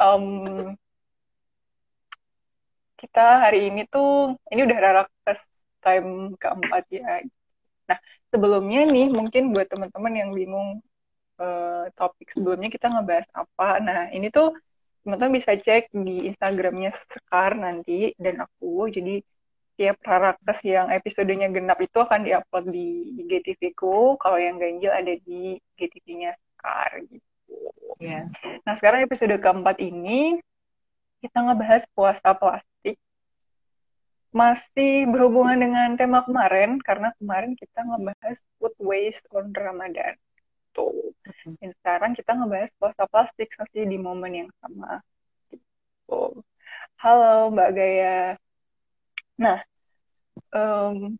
[0.00, 0.24] um,
[3.00, 5.40] kita hari ini tuh ini udah Rarakes
[5.84, 7.24] time keempat ya.
[7.88, 7.98] Nah
[8.32, 10.84] sebelumnya nih mungkin buat teman-teman yang bingung
[11.40, 13.68] uh, topik sebelumnya kita ngebahas apa.
[13.80, 14.52] Nah ini tuh
[15.04, 18.92] teman-teman bisa cek di Instagramnya Sekar nanti dan aku.
[18.92, 19.24] Jadi
[19.80, 22.88] tiap Rarakes yang episodenya genap itu akan diupload di
[23.24, 24.20] GTV ku.
[24.20, 27.29] Kalau yang ganjil ada di GTV-nya Sekar gitu.
[28.00, 28.32] Yeah.
[28.64, 30.40] Nah sekarang episode keempat ini
[31.20, 32.96] kita ngebahas puasa plastik.
[34.32, 40.16] Masih berhubungan dengan tema kemarin, karena kemarin kita ngebahas food waste on Ramadan.
[40.72, 41.12] Tuh.
[41.60, 45.02] Dan sekarang kita ngebahas puasa plastik masih di momen yang sama.
[45.50, 46.40] Gitu.
[47.02, 48.38] Halo Mbak Gaya.
[49.40, 49.58] Nah,
[50.54, 51.16] um,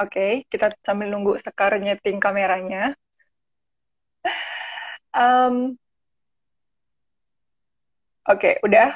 [0.00, 2.98] oke, okay, kita sambil nunggu Sekar nyeting kameranya.
[5.14, 5.78] Um,
[8.28, 8.92] Oke, okay, udah.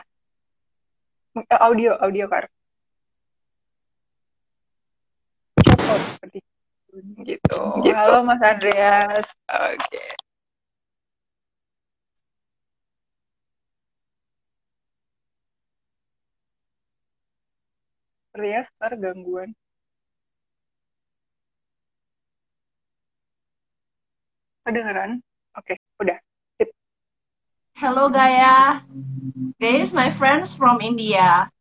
[1.56, 2.52] Audio, audio kar.
[6.20, 6.44] Seperti
[7.24, 7.60] gitu.
[7.80, 7.96] gitu.
[7.96, 9.24] Halo Mas Andreas.
[9.48, 9.80] Oke.
[9.88, 10.08] Okay.
[18.36, 19.56] Andreas, ntar gangguan.
[24.64, 25.22] Kedengeran?
[25.52, 26.16] Oke, okay, udah.
[27.76, 28.80] Hello, Gaya.
[29.60, 31.52] This is my friends from India.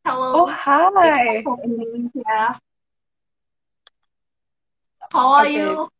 [0.00, 0.44] Hello.
[0.44, 1.44] Oh, hi.
[1.44, 2.56] From Indonesia.
[5.12, 5.60] How are okay.
[5.60, 5.92] you?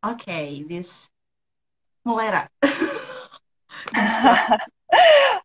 [0.16, 1.12] okay, this
[2.08, 2.32] mulai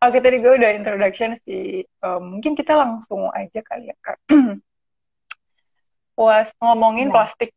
[0.08, 1.84] Oke, tadi gue udah introduction sih.
[2.00, 4.16] Um, mungkin kita langsung aja kali ya, Kak.
[6.16, 7.16] Puas ngomongin yeah.
[7.20, 7.52] plastik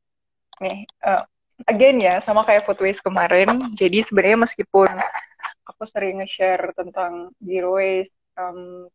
[0.63, 0.87] nih.
[1.03, 1.25] Uh,
[1.71, 3.47] again ya sama kayak food waste kemarin
[3.79, 4.91] jadi sebenarnya meskipun
[5.65, 8.91] aku sering nge-share tentang zero waste um,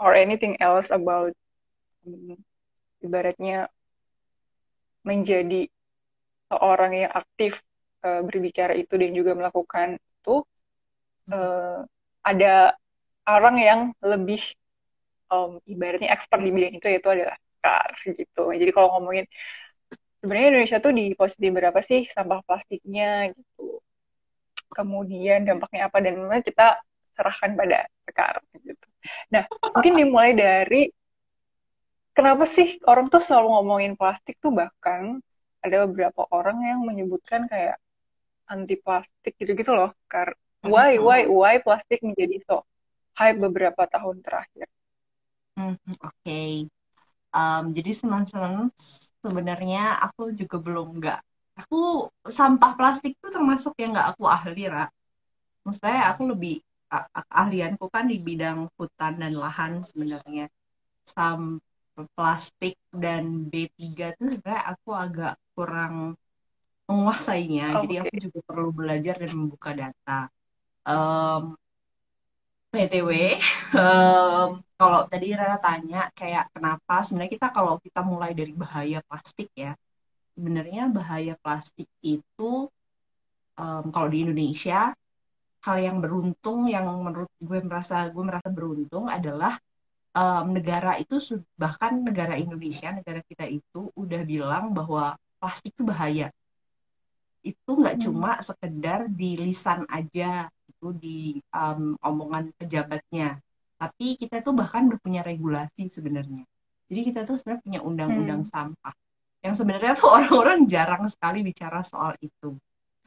[0.00, 1.36] or anything else about
[2.08, 2.34] um,
[3.04, 3.68] ibaratnya
[5.04, 5.68] menjadi
[6.48, 7.60] seorang yang aktif
[8.02, 10.42] uh, berbicara itu dan juga melakukan itu
[11.30, 11.84] uh,
[12.24, 12.72] ada
[13.28, 14.40] orang yang lebih
[15.28, 19.26] um, ibaratnya expert di bidang itu yaitu adalah Kar gitu jadi kalau ngomongin
[20.18, 23.78] sebenarnya Indonesia tuh di posisi berapa sih sampah plastiknya gitu.
[24.68, 26.78] Kemudian dampaknya apa dan mana kita
[27.16, 28.86] serahkan pada sekarang gitu.
[29.32, 30.92] Nah, mungkin dimulai dari
[32.12, 35.22] kenapa sih orang tuh selalu ngomongin plastik tuh bahkan
[35.62, 37.78] ada beberapa orang yang menyebutkan kayak
[38.46, 39.94] anti plastik gitu-gitu loh.
[40.06, 40.34] Karena
[40.66, 42.66] why why why plastik menjadi so
[43.18, 44.66] hype beberapa tahun terakhir.
[45.58, 45.98] Hmm, Oke.
[46.22, 46.52] Okay.
[47.34, 48.72] Um, jadi teman-teman
[49.24, 51.20] sebenarnya aku juga belum nggak
[51.58, 54.86] aku sampah plastik itu termasuk yang nggak aku ahli ra.
[55.66, 56.62] Maksudnya aku lebih
[57.28, 60.46] ahlianku kan di bidang hutan dan lahan sebenarnya.
[61.04, 66.14] Sampah plastik dan B3 itu sebenarnya aku agak kurang
[66.88, 67.66] menguasainya.
[67.76, 70.30] Oh, jadi aku juga perlu belajar dan membuka data.
[70.88, 71.58] Um,
[72.68, 73.40] PTW
[73.72, 79.48] um, kalau tadi Rara tanya kayak kenapa sebenarnya kita kalau kita mulai dari bahaya plastik
[79.56, 79.72] ya
[80.36, 82.68] sebenarnya bahaya plastik itu
[83.56, 84.92] um, kalau di Indonesia
[85.64, 89.58] hal yang beruntung yang menurut gue merasa gue merasa beruntung adalah
[90.14, 91.18] um, negara itu
[91.58, 96.28] bahkan negara Indonesia negara kita itu udah bilang bahwa plastik itu bahaya
[97.42, 98.04] itu nggak hmm.
[98.04, 101.18] cuma sekedar di lisan aja itu di
[101.50, 103.42] um, omongan pejabatnya
[103.78, 106.46] tapi kita tuh bahkan udah punya regulasi sebenarnya
[106.86, 108.50] jadi kita tuh sebenarnya punya undang-undang hmm.
[108.50, 108.94] sampah
[109.42, 112.54] yang sebenarnya tuh orang-orang jarang sekali bicara soal itu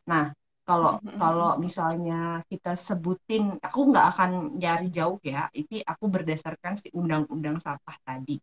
[0.04, 0.36] nah
[0.68, 1.16] kalau hmm.
[1.16, 7.64] kalau misalnya kita sebutin aku nggak akan nyari jauh ya ini aku berdasarkan si undang-undang
[7.64, 8.36] sampah tadi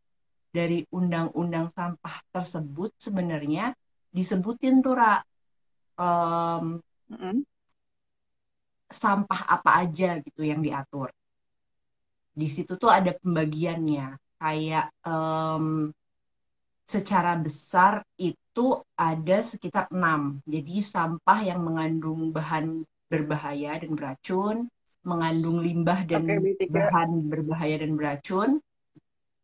[0.49, 3.77] dari undang-undang sampah tersebut sebenarnya
[4.09, 5.21] disebutin tuh Ra,
[6.00, 6.81] um,
[7.12, 7.37] mm-hmm.
[8.88, 11.12] Sampah apa aja gitu yang diatur.
[12.32, 15.93] Di situ tuh ada pembagiannya, kayak um,
[16.88, 20.40] secara besar itu ada sekitar enam.
[20.49, 22.82] Jadi sampah yang mengandung bahan
[23.12, 24.70] berbahaya dan beracun,
[25.05, 28.50] mengandung limbah dan okay, bahan berbahaya dan beracun,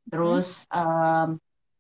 [0.08, 0.80] terus hmm.
[0.80, 1.28] um,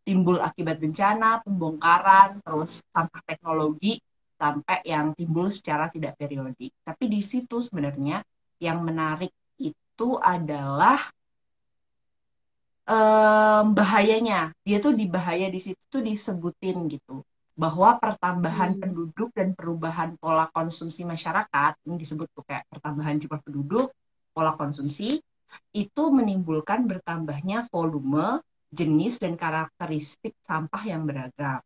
[0.04, 4.00] timbul akibat bencana, pembongkaran, terus sampah teknologi,
[4.40, 6.72] sampai yang timbul secara tidak periodik.
[6.82, 8.22] Tapi di situ sebenarnya
[8.60, 10.98] yang menarik itu adalah
[12.88, 14.52] um, bahayanya.
[14.66, 17.22] Dia tuh di bahaya di situ tuh disebutin gitu.
[17.54, 18.80] bahwa pertambahan Hmm.
[18.82, 23.94] penduduk dan perubahan pola konsumsi masyarakat ini disebut tuh kayak pertambahan jumlah penduduk,
[24.34, 25.22] pola konsumsi
[25.70, 28.42] itu menimbulkan bertambahnya volume,
[28.74, 31.62] jenis dan karakteristik sampah yang beragam.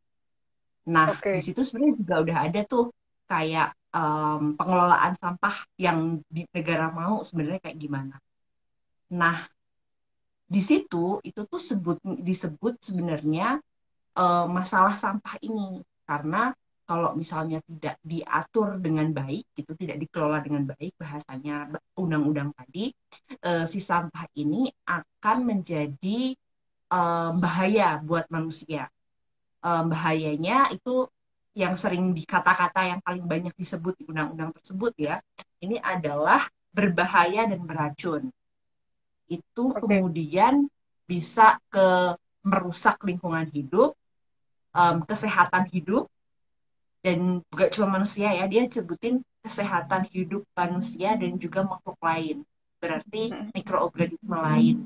[0.89, 1.37] Nah, Oke.
[1.37, 2.85] di situ sebenarnya juga udah ada tuh
[3.29, 8.17] kayak em, pengelolaan sampah yang di negara mau sebenarnya kayak gimana.
[9.13, 9.45] Nah,
[10.49, 13.61] di situ itu tuh sebut disebut sebenarnya
[14.17, 16.57] eh, masalah sampah ini karena
[16.89, 21.69] kalau misalnya tidak diatur dengan baik gitu tidak dikelola dengan baik bahasanya
[22.01, 22.89] undang-undang tadi
[23.45, 26.33] eh, si sampah ini akan menjadi
[26.97, 28.89] eh, bahaya buat manusia
[29.59, 31.11] Eh, bahayanya itu
[31.59, 35.19] yang sering dikata-kata yang paling banyak disebut di undang-undang tersebut ya
[35.59, 38.31] ini adalah berbahaya dan beracun
[39.27, 39.83] itu Oke.
[39.83, 40.71] kemudian
[41.11, 42.15] bisa ke
[42.47, 43.99] merusak lingkungan hidup
[44.79, 46.07] em, kesehatan hidup
[47.03, 52.47] dan gak cuma manusia ya dia sebutin kesehatan hidup manusia dan juga makhluk lain
[52.79, 53.51] berarti Hmm.
[53.51, 54.77] mikroorganisme lain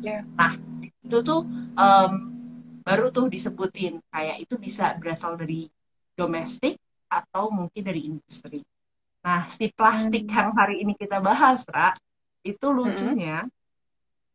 [0.00, 0.24] Ya.
[0.32, 1.44] nah itu tuh
[1.76, 2.37] em,
[2.88, 3.94] baru tuh disebutin.
[4.14, 5.60] Kayak itu bisa berasal dari
[6.18, 6.74] domestik
[7.18, 8.60] atau mungkin dari industri.
[9.26, 10.32] Nah si plastik Hmm.
[10.36, 11.90] yang hari ini kita bahas Ra
[12.50, 13.44] itu lucunya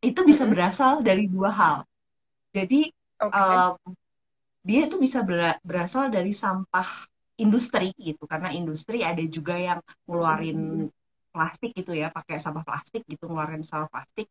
[0.04, 0.52] itu bisa Mm-mm.
[0.52, 1.76] berasal dari dua hal.
[2.56, 2.90] Jadi
[3.20, 3.64] Oke.
[3.64, 3.94] em,
[4.64, 6.88] dia itu bisa bera- berasal dari sampah
[7.40, 8.24] industri gitu.
[8.30, 10.88] Karena industri ada juga yang ngeluarin
[11.34, 14.28] plastik gitu ya pakai sampah plastik gitu ngeluarin sampah plastik.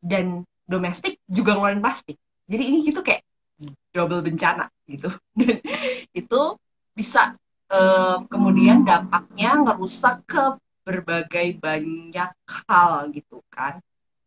[0.00, 2.16] Dan domestik juga ngeluarin plastik.
[2.46, 3.25] Jadi ini gitu kayak
[3.92, 5.58] double bencana gitu dan
[6.12, 6.40] itu
[6.92, 7.32] bisa
[7.72, 10.44] em, kemudian dampaknya ngerusak ke
[10.86, 12.30] berbagai banyak
[12.68, 13.80] hal gitu kan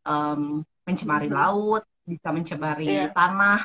[0.10, 1.36] Em, mencemari Mhm.
[1.38, 3.14] laut bisa mencemari Iya.
[3.14, 3.62] tanah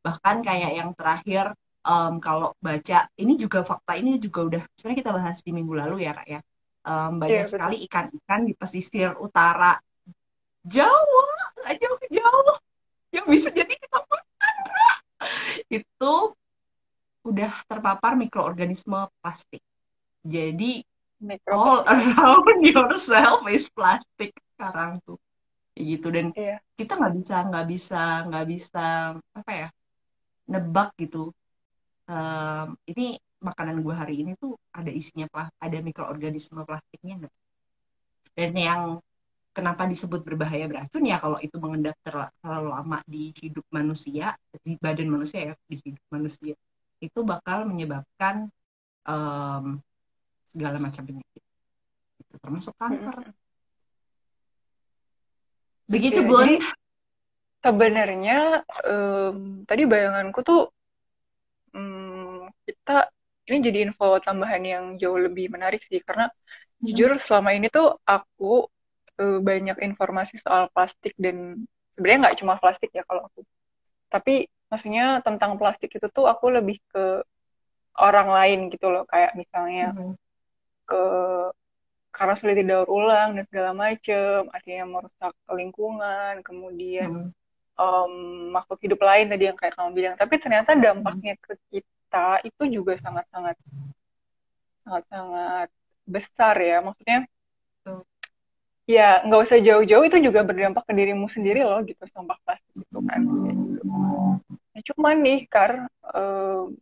[0.00, 1.52] bahkan kayak yang terakhir
[1.84, 6.08] em, kalau baca ini juga fakta ini juga udah sebenarnya kita bahas di minggu lalu
[6.08, 6.40] ya Ra, ya
[6.82, 7.52] Em, banyak Iya, betul.
[7.54, 9.76] sekali ikan-ikan di pesisir utara
[10.62, 11.26] Jawa
[11.58, 12.56] nggak jauh-jauh
[13.12, 13.98] yang bisa jadi kita.
[15.78, 16.12] itu
[17.22, 19.62] udah terpapar mikroorganisme plastik.
[20.22, 20.82] Jadi
[21.22, 21.54] Mikro.
[21.54, 25.18] all around yourself is plastik sekarang tuh.
[25.74, 26.06] Kayak gitu.
[26.10, 26.56] Dan Iya.
[26.74, 28.84] kita nggak bisa nggak bisa nggak bisa
[29.38, 29.68] apa ya
[30.50, 31.30] nebak gitu.
[32.10, 35.26] Em, ini makanan gue hari ini tuh ada isinya
[35.58, 37.34] ada mikroorganisme plastiknya nggak?
[38.34, 38.82] Dan yang
[39.56, 41.04] kenapa disebut berbahaya beracun?
[41.04, 45.76] Ya kalau itu mengendap terla- terlalu lama di hidup manusia di badan manusia ya di
[45.80, 46.54] hidup manusia
[47.02, 48.48] itu bakal menyebabkan
[49.08, 49.64] em,
[50.52, 51.42] segala macam penyakit.
[52.42, 53.32] Termasuk kanker.
[55.92, 56.50] Begitu Iya, Bun.
[57.62, 58.38] sebenarnya
[58.88, 59.36] em,
[59.68, 60.60] tadi bayanganku tuh
[61.76, 63.08] em, kita
[63.50, 66.30] ini jadi info tambahan yang jauh lebih menarik sih karena
[66.82, 66.86] Hmm.
[66.90, 68.66] jujur selama ini tuh aku
[69.20, 73.44] eh, banyak informasi soal plastik dan sebenarnya nggak cuma plastik ya kalau aku
[74.12, 77.24] tapi maksudnya tentang plastik itu tuh aku lebih ke
[78.00, 80.12] orang lain gitu loh kayak misalnya Mhm.
[80.88, 81.02] ke
[82.12, 87.28] karena sulit didaur ulang dan segala macem artinya merusak lingkungan kemudian Mhm.
[87.80, 88.12] em,
[88.52, 90.14] makhluk hidup lain tadi yang kayak kamu bilang.
[90.20, 93.56] Tapi ternyata dampaknya ke kita itu juga sangat-sangat
[94.84, 95.68] sangat-sangat
[96.04, 96.78] besar ya.
[96.84, 97.24] Maksudnya.
[98.86, 102.98] Ya nggak usah jauh-jauh itu juga berdampak ke dirimu sendiri loh gitu sampah plastik itu
[103.06, 103.20] kan.
[103.22, 103.86] Gitu.
[104.72, 105.86] Ya, cuman nih Kar,
[106.16, 106.74] em,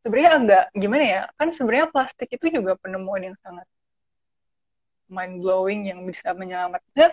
[0.00, 1.22] sebenarnya agak gimana ya?
[1.36, 3.66] Kan sebenarnya plastik itu juga penemuan yang sangat
[5.08, 7.10] mind blowing yang bisa menyelamatkan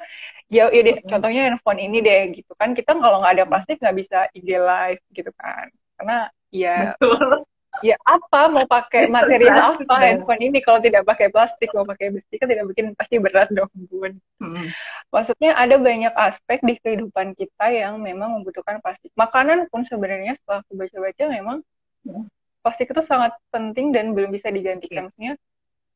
[0.52, 3.98] ya, ya deh, contohnya handphone ini deh gitu kan kita kalau nggak ada plastik nggak
[3.98, 7.48] bisa IG live gitu kan karena ya betul
[7.84, 8.48] ya apa?
[8.48, 9.96] Mau pakai material apa?
[10.00, 11.72] handphone ini kalau tidak pakai plastik.
[11.76, 14.16] Mau pakai besi kan tidak bikin pasti berat dong bun.
[14.40, 14.72] Mhm.
[15.12, 19.12] maksudnya ada banyak aspek di kehidupan kita yang memang membutuhkan plastik.
[19.16, 21.60] Makanan pun sebenarnya setelah aku baca-baca memang
[22.06, 22.22] Ya.
[22.62, 25.10] plastik itu sangat penting dan belum bisa digantikan.
[25.10, 25.34] Maksudnya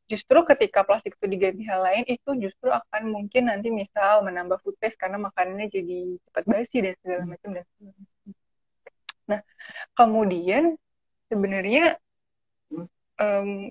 [0.09, 4.73] justru ketika plastik itu diganti hal lain itu justru akan mungkin nanti misal menambah food
[4.81, 8.29] waste karena makanannya jadi cepat basi dan segala macam dan segala macam.
[9.29, 9.39] Nah,
[9.93, 10.63] kemudian
[11.29, 11.95] sebenarnya
[13.21, 13.69] em,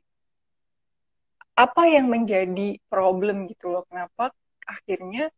[1.59, 4.31] apa yang menjadi problem gitu loh kenapa
[4.63, 5.29] akhirnya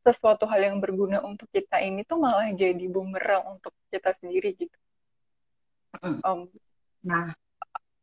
[0.00, 4.78] sesuatu hal yang berguna untuk kita ini tuh malah jadi bumerang untuk kita sendiri gitu.
[6.00, 6.48] Em,
[7.06, 7.30] Nah,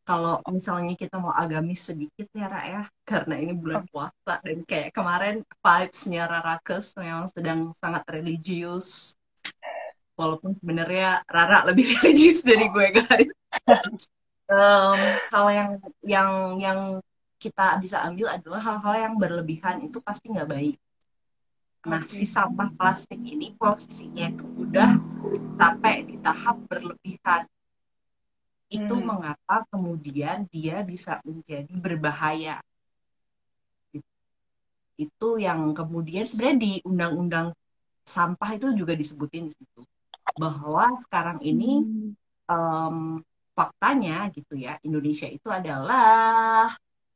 [0.08, 4.96] kalau misalnya kita mau agamis sedikit ya, Ra ya, karena ini bulan puasa dan kayak
[4.96, 9.20] kemarin vibes-nya Rara Kes memang sedang sangat religius.
[10.16, 13.32] Walaupun sebenarnya Rara lebih religius dari gue guys.
[14.50, 15.00] Um,
[15.32, 15.70] hal yang
[16.04, 16.30] yang
[16.60, 16.80] yang
[17.40, 20.78] kita bisa ambil adalah hal-hal yang berlebihan itu pasti nggak baik.
[21.84, 24.96] Nah, si sampah plastik ini posisinya itu udah
[25.60, 27.44] sampai di tahap berlebihan.
[28.72, 29.04] Itu hmm.
[29.04, 32.64] mengapa kemudian dia bisa menjadi berbahaya.
[34.96, 37.52] Itu yang kemudian sebenarnya di undang-undang
[38.08, 39.84] sampah itu juga disebutin di situ
[40.40, 41.84] bahwa sekarang ini
[42.48, 43.20] um,
[43.54, 46.74] faktanya gitu ya Indonesia itu adalah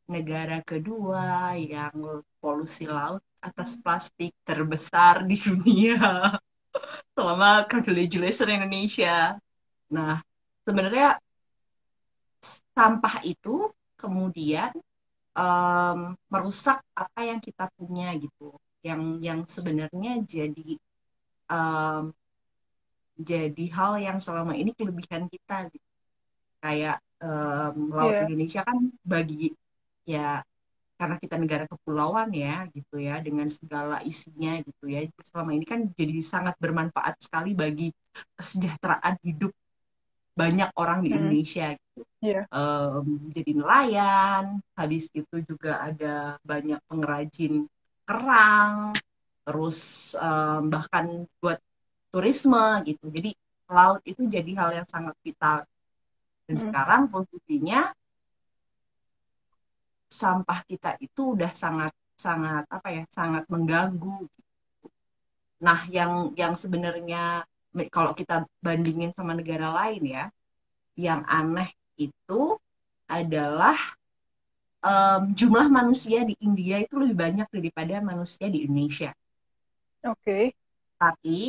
[0.07, 6.33] negara kedua yang polusi laut atas plastik terbesar di dunia
[7.17, 9.35] selama congratulations Indonesia.
[9.91, 10.21] Nah,
[10.63, 11.19] sebenarnya
[12.73, 14.71] sampah itu kemudian
[15.33, 20.77] um, merusak apa yang kita punya gitu, yang yang sebenarnya jadi
[21.49, 22.13] um,
[23.17, 25.86] jadi hal yang selama ini kelebihan kita gitu.
[26.61, 28.23] Kayak um, laut yeah.
[28.25, 29.53] Indonesia kan bagi
[30.07, 30.41] ya
[30.97, 35.85] karena kita negara kepulauan ya gitu ya dengan segala isinya gitu ya selama ini kan
[35.93, 37.93] jadi sangat bermanfaat sekali bagi
[38.33, 39.53] kesejahteraan hidup
[40.33, 41.17] banyak orang di hmm.
[41.21, 42.45] Indonesia gitu yeah.
[42.49, 47.69] Um, jadi nelayan habis itu juga ada banyak pengrajin
[48.09, 48.97] kerang
[49.45, 51.61] terus um, bahkan buat
[52.09, 53.37] turisme gitu jadi
[53.69, 55.61] laut itu jadi hal yang sangat vital
[56.47, 56.63] dan hmm.
[56.63, 57.91] sekarang posisinya
[60.07, 64.25] sampah kita itu udah sangat sangat apa ya sangat mengganggu.
[65.61, 67.43] Nah, yang yang sebenarnya
[67.91, 70.25] kalau kita bandingin sama negara lain ya,
[70.97, 72.57] yang aneh itu
[73.05, 73.77] adalah
[74.81, 79.11] um, jumlah manusia di India itu lebih banyak daripada manusia di Indonesia.
[80.07, 80.23] Oke.
[80.23, 80.45] Okay.
[80.97, 81.39] Tapi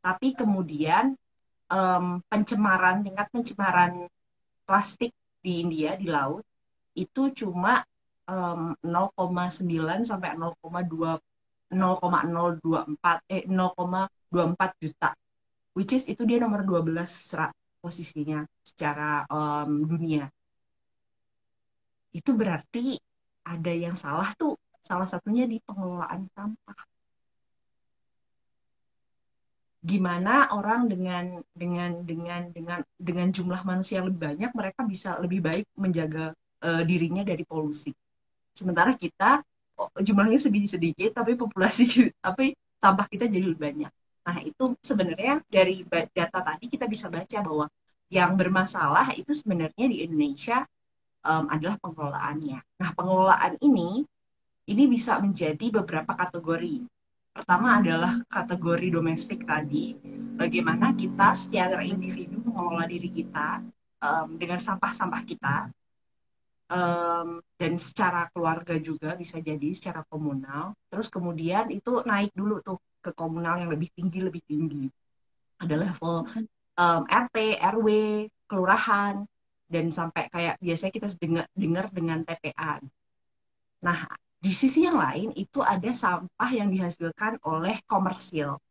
[0.00, 1.12] tapi kemudian
[1.68, 4.08] um, pencemaran tingkat pencemaran
[4.68, 6.44] plastik di India di laut
[6.92, 7.80] itu cuma
[8.28, 9.64] um, 0,9
[10.04, 11.16] sampai 0,2
[11.72, 15.10] 0,024 eh 0,24 juta
[15.72, 20.26] which is itu dia nomor 12 serat posisinya secara um, dunia.
[22.10, 22.98] Itu berarti
[23.46, 26.80] ada yang salah tuh salah satunya di pengelolaan sampah
[29.78, 35.38] gimana orang dengan dengan dengan dengan dengan jumlah manusia yang lebih banyak mereka bisa lebih
[35.38, 36.34] baik menjaga
[36.66, 37.94] uh, dirinya dari polusi.
[38.58, 39.38] Sementara kita
[39.78, 43.92] oh, jumlahnya sedikit-sedikit tapi populasi tapi sampah kita jadi lebih banyak.
[44.28, 47.66] Nah, itu sebenarnya dari data tadi kita bisa baca bahwa
[48.12, 50.68] yang bermasalah itu sebenarnya di Indonesia
[51.24, 52.60] um, adalah pengelolaannya.
[52.60, 54.04] Nah, pengelolaan ini
[54.68, 56.84] ini bisa menjadi beberapa kategori.
[57.38, 59.94] Pertama adalah kategori domestik tadi,
[60.34, 63.62] bagaimana kita secara individu mengelola diri kita
[64.02, 65.70] um, dengan sampah-sampah kita
[66.66, 70.74] um, dan secara keluarga juga bisa jadi secara komunal.
[70.90, 74.90] Terus kemudian itu naik dulu tuh ke komunal yang lebih tinggi lebih tinggi.
[75.62, 76.26] Ada level
[76.74, 77.88] um, RT, RW,
[78.50, 79.22] kelurahan
[79.70, 82.82] dan sampai kayak biasanya kita dengar dengar dengan TPA.
[83.78, 88.62] Nah, di sisi yang lain itu ada sampah yang dihasilkan oleh komersil.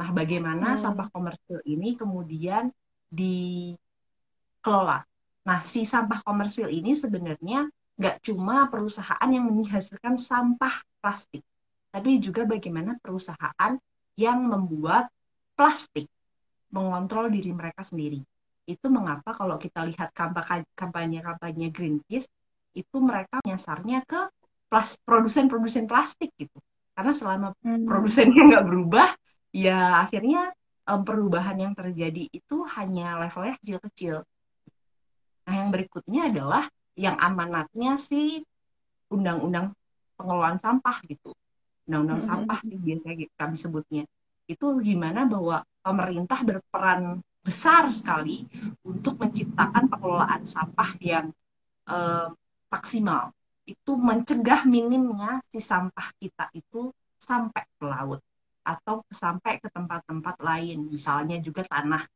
[0.00, 0.80] Nah, bagaimana hmm.
[0.80, 2.72] sampah komersil ini kemudian
[3.12, 5.04] dikelola?
[5.44, 11.42] Nah, si sampah komersil ini sebenarnya nggak cuma perusahaan yang menghasilkan sampah plastik,
[11.90, 13.74] tapi juga bagaimana perusahaan
[14.14, 15.10] yang membuat
[15.58, 16.06] plastik
[16.70, 18.22] mengontrol diri mereka sendiri.
[18.68, 20.14] Itu mengapa kalau kita lihat
[20.76, 22.30] kampanye-kampanye Greenpeace,
[22.76, 24.30] itu mereka nyasarnya ke
[25.04, 26.58] produsen-produsen plastik gitu.
[26.92, 27.88] Karena selama hmm.
[27.88, 29.08] produsennya nggak berubah,
[29.54, 30.52] ya akhirnya
[30.84, 34.24] um, perubahan yang terjadi itu hanya levelnya kecil-kecil
[35.48, 38.44] Nah, yang berikutnya adalah yang amanatnya si
[39.08, 39.72] undang-undang
[40.20, 41.32] pengelolaan sampah gitu.
[41.88, 42.36] Undang-undang mm -hmm.
[42.44, 44.04] sampah sih biasanya kami sebutnya.
[44.44, 48.44] Itu gimana bahwa pemerintah berperan besar sekali
[48.84, 51.32] untuk menciptakan pengelolaan sampah yang
[51.88, 52.28] eh,
[52.68, 53.32] maksimal.
[53.68, 56.88] Itu mencegah minimnya si sampah kita itu
[57.20, 58.24] sampai ke laut
[58.64, 62.08] atau sampai ke tempat-tempat lain, misalnya juga tanah.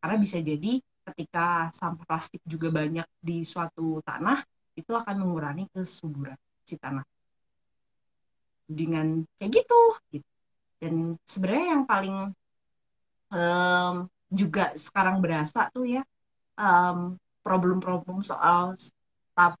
[0.00, 0.80] Karena bisa jadi
[1.12, 4.44] ketika sampah plastik juga banyak di suatu tanah
[4.76, 7.02] itu akan mengurangi kesuburan si tanah
[8.68, 9.80] dengan kayak gitu,
[10.12, 10.28] gitu.
[10.78, 12.16] dan sebenarnya yang paling
[13.32, 13.94] um,
[14.28, 16.04] juga sekarang berasa tuh ya
[16.60, 18.76] um, problem-problem soal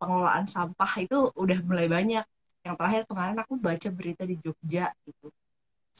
[0.00, 2.24] pengelolaan sampah itu udah mulai banyak.
[2.66, 5.28] Yang terakhir kemarin aku baca berita di Jogja gitu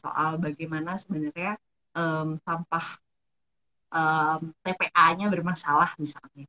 [0.02, 1.58] soal bagaimana sebenarnya
[1.99, 2.87] um, sampah
[3.90, 6.47] um, TPA-nya bermasalah misalnya.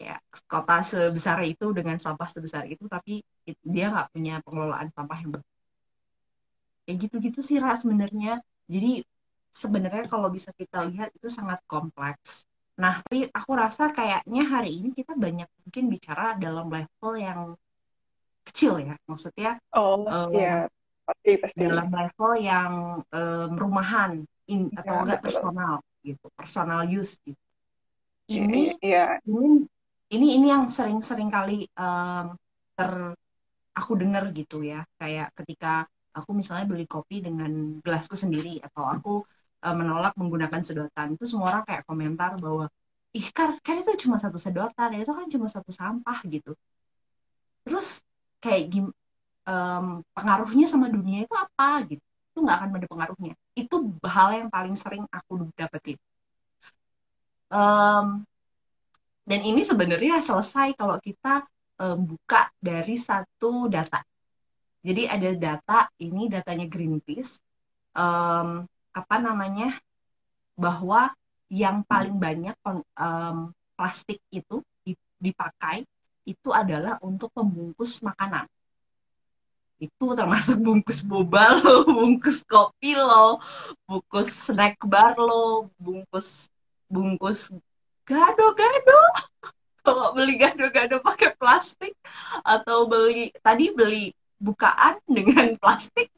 [0.00, 0.16] Ya
[0.48, 3.20] kota sebesar itu dengan sampah sebesar itu tapi
[3.60, 5.48] dia nggak punya pengelolaan sampah yang baik
[6.90, 8.42] kayak gitu-gitu sih ras sebenarnya.
[8.66, 9.06] Jadi
[9.54, 12.49] sebenarnya kalau bisa kita lihat itu sangat kompleks
[12.80, 17.40] nah tapi aku rasa kayaknya hari ini kita banyak mungkin bicara dalam level yang
[18.48, 18.96] kecil ya.
[19.04, 20.66] Maksudnya oh um, ya
[21.04, 21.60] pasti pasti.
[21.60, 22.72] dalam level yang
[23.04, 27.38] um, rumahan in, ya, atau enggak personal gitu personal use gitu.
[28.30, 29.18] Ini ya.
[29.26, 29.66] ini
[30.10, 32.38] ini ini yang sering-sering kali um,
[32.78, 33.14] ter
[33.74, 34.86] aku dengar gitu ya.
[34.98, 39.14] Kayak ketika aku misalnya beli kopi dengan gelasku sendiri atau aku
[39.64, 41.16] uh, menolak menggunakan sedotan.
[41.16, 42.68] Itu semua orang kayak komentar bahwa
[43.10, 46.54] ih kan kan itu cuma satu sedotan itu kan cuma satu sampah gitu.
[47.66, 48.00] Terus
[48.40, 48.86] kayak gim
[49.44, 49.86] um,
[50.16, 52.04] pengaruhnya sama dunia itu apa gitu.
[52.32, 53.34] Itu nggak akan ada pengaruhnya.
[53.58, 53.76] Itu
[54.06, 55.98] hal yang paling sering aku dapetin.
[57.50, 58.22] Um,
[59.26, 61.44] dan ini sebenarnya selesai kalau kita
[61.82, 64.02] um, buka dari satu data.
[64.80, 67.36] Jadi ada data ini datanya Greenpeace.
[67.92, 69.76] Um, apa namanya
[70.58, 71.14] bahwa
[71.50, 74.62] yang paling banyak um, plastik itu
[75.20, 75.86] dipakai
[76.28, 78.46] itu adalah untuk pembungkus makanan
[79.80, 83.40] itu termasuk bungkus boba lo, bungkus kopi lo,
[83.88, 86.52] bungkus snack bar lo, bungkus
[86.86, 87.48] bungkus
[88.04, 89.00] gado-gado.
[89.84, 91.96] Kalau beli gado-gado pakai plastik
[92.44, 96.12] atau beli tadi beli bukaan dengan plastik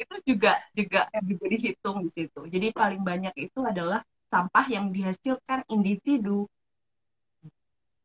[0.00, 2.40] itu juga juga juga dihitung di situ.
[2.48, 4.00] Jadi paling banyak itu adalah
[4.32, 6.48] sampah yang dihasilkan individu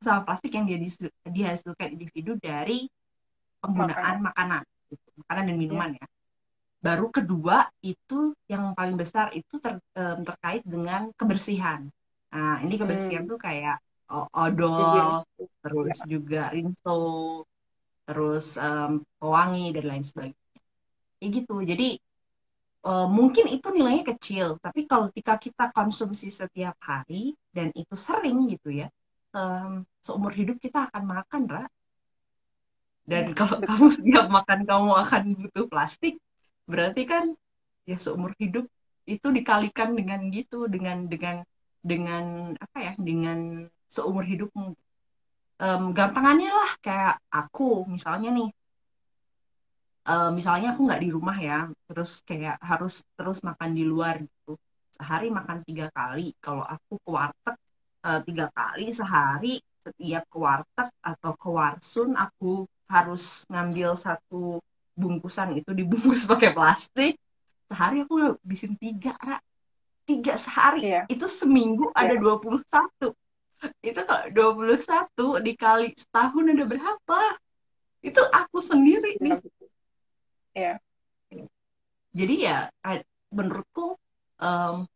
[0.04, 0.70] sampah plastik yang
[1.25, 2.86] dihasilkan individu dari
[3.64, 4.62] penggunaan makanan
[4.94, 6.06] gitu, makanan dan minuman ya.
[6.06, 6.08] ya.
[6.86, 11.90] Baru kedua itu yang paling besar itu ter, um, terkait dengan kebersihan.
[12.30, 13.32] Nah, ini kebersihan hmm.
[13.34, 13.82] tuh kayak
[14.38, 15.46] odol, ya.
[15.66, 17.02] terus juga rinso,
[18.06, 20.45] terus um, pewangi dan lain sebagainya.
[21.18, 21.56] Kayak gitu.
[21.64, 21.88] Jadi
[22.86, 28.46] uh, mungkin itu nilainya kecil, tapi kalau ketika kita konsumsi setiap hari dan itu sering
[28.51, 28.88] gitu ya,
[29.34, 31.66] um, seumur hidup kita akan makan, Ra.
[33.06, 36.18] Dan iya, kalau kamu setiap makan kamu akan butuh plastik
[36.66, 37.30] berarti kan
[37.86, 38.66] ya seumur hidup
[39.06, 41.46] itu dikalikan dengan gitu dengan dengan
[41.86, 44.74] dengan apa ya dengan seumur hidupmu.
[45.56, 48.50] Um, gampangannya lah kayak aku misalnya nih
[50.05, 54.55] uh, misalnya aku nggak di rumah ya terus kayak harus terus makan di luar gitu.
[54.96, 56.31] Sehari makan tiga kali.
[56.39, 57.55] Kalau aku ke warteg
[58.05, 64.61] uh, tiga kali sehari setiap ke warteg atau ke warsun aku harus ngambil satu
[64.96, 67.13] bungkusan itu dibungkus pakai plastik.
[67.65, 69.41] Sehari aku bikin tiga rak
[70.05, 70.85] tiga sehari.
[70.85, 71.09] Iya.
[71.09, 72.05] itu seminggu iya.
[72.05, 73.18] ada dua puluh satu.
[73.81, 77.20] Itu kalau satu dikali setahun ada berapa?
[78.05, 79.41] Itu aku sendiri nih
[80.55, 80.79] ya
[82.15, 82.57] jadi ya
[83.35, 84.00] menurutku
[84.39, 84.87] um,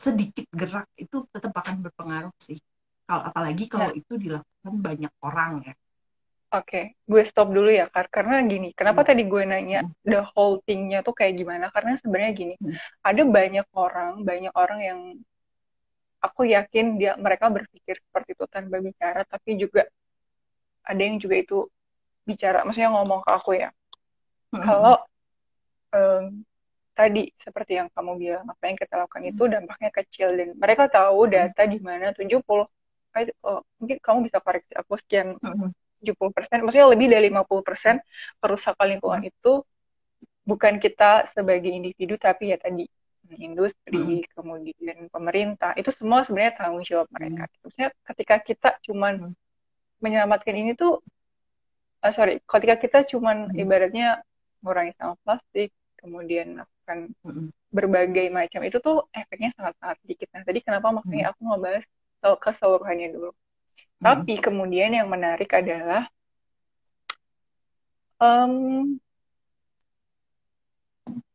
[0.00, 2.56] sedikit gerak itu tetap akan berpengaruh sih
[3.04, 4.00] kalau apalagi kalau ya.
[4.00, 5.74] itu dilakukan banyak orang ya
[6.50, 6.84] Oke, okay.
[7.06, 8.10] gue stop dulu ya, Kar.
[8.10, 9.08] Karena gini, kenapa hmm.
[9.14, 10.02] tadi gue nanya hmm.
[10.02, 11.70] the whole thing-nya tuh kayak gimana?
[11.70, 12.74] Karena sebenarnya gini, hmm.
[13.06, 15.00] ada banyak orang, banyak orang yang
[16.18, 19.86] aku yakin dia mereka berpikir seperti itu tanpa bicara, tapi juga
[20.82, 21.70] ada yang juga itu
[22.26, 23.70] bicara, maksudnya ngomong ke aku ya.
[24.50, 24.62] Hmm.
[24.62, 24.96] Kalau
[25.94, 26.24] um,
[26.94, 31.30] tadi seperti yang kamu bilang, apa yang kita lakukan itu dampaknya kecil dan mereka tahu
[31.30, 32.42] data di mana 70
[33.42, 38.00] oh, mungkin kamu bisa koreksi aku sekian hmm 70%, maksudnya lebih dari 50%
[38.40, 39.30] kerusakan lingkungan hmm.
[39.30, 39.52] itu
[40.48, 42.88] bukan kita sebagai individu tapi ya tadi
[43.38, 44.32] industri, hmm.
[44.34, 47.46] kemudian pemerintah, itu semua sebenarnya tanggung jawab mereka.
[47.62, 49.30] Maksudnya ketika kita cuman
[50.02, 50.98] menyelamatkan ini tuh
[52.02, 54.24] uh, sorry, ketika kita cuman ibaratnya
[54.60, 55.70] mengurangi sampah plastik,
[56.00, 57.48] kemudian melakukan hmm.
[57.72, 60.28] berbagai macam itu tuh efeknya sangat-sangat sedikit.
[60.32, 61.32] Nah, tadi kenapa makanya hmm.
[61.34, 61.84] aku ngebahas
[62.20, 63.30] keseluruhannya dulu.
[64.00, 66.08] Tapi kemudian yang menarik adalah
[68.16, 68.96] um,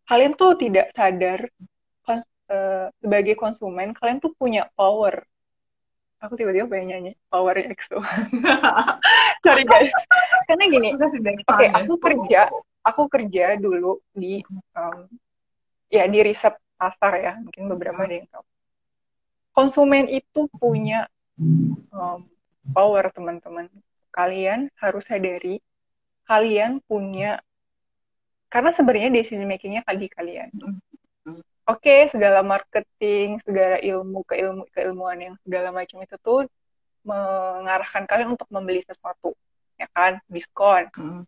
[0.09, 1.45] kalian tuh tidak sadar
[2.01, 5.25] kons uh, sebagai konsumen kalian tuh punya power.
[6.25, 8.01] Aku tiba-tiba pengen nyanyi power EXO.
[9.45, 9.93] Sorry guys.
[10.49, 12.49] Karena gini, oke okay, aku kerja,
[12.85, 14.45] aku kerja dulu di
[14.77, 15.09] um,
[15.89, 18.45] ya di riset pasar ya, mungkin beberapa ada yang tahu.
[19.55, 21.09] Konsumen itu punya
[21.89, 22.29] um,
[22.69, 23.71] power teman-teman.
[24.13, 25.59] Kalian harus sadari
[26.25, 27.41] kalian punya
[28.49, 30.49] karena sebenarnya decision makingnya di kalian.
[31.65, 36.45] oke okay, segala marketing segala ilmu keilmu keilmuan yang segala macam itu tuh
[37.05, 39.33] mengarahkan kalian untuk membeli sesuatu
[39.77, 41.23] ya kan diskon hmm.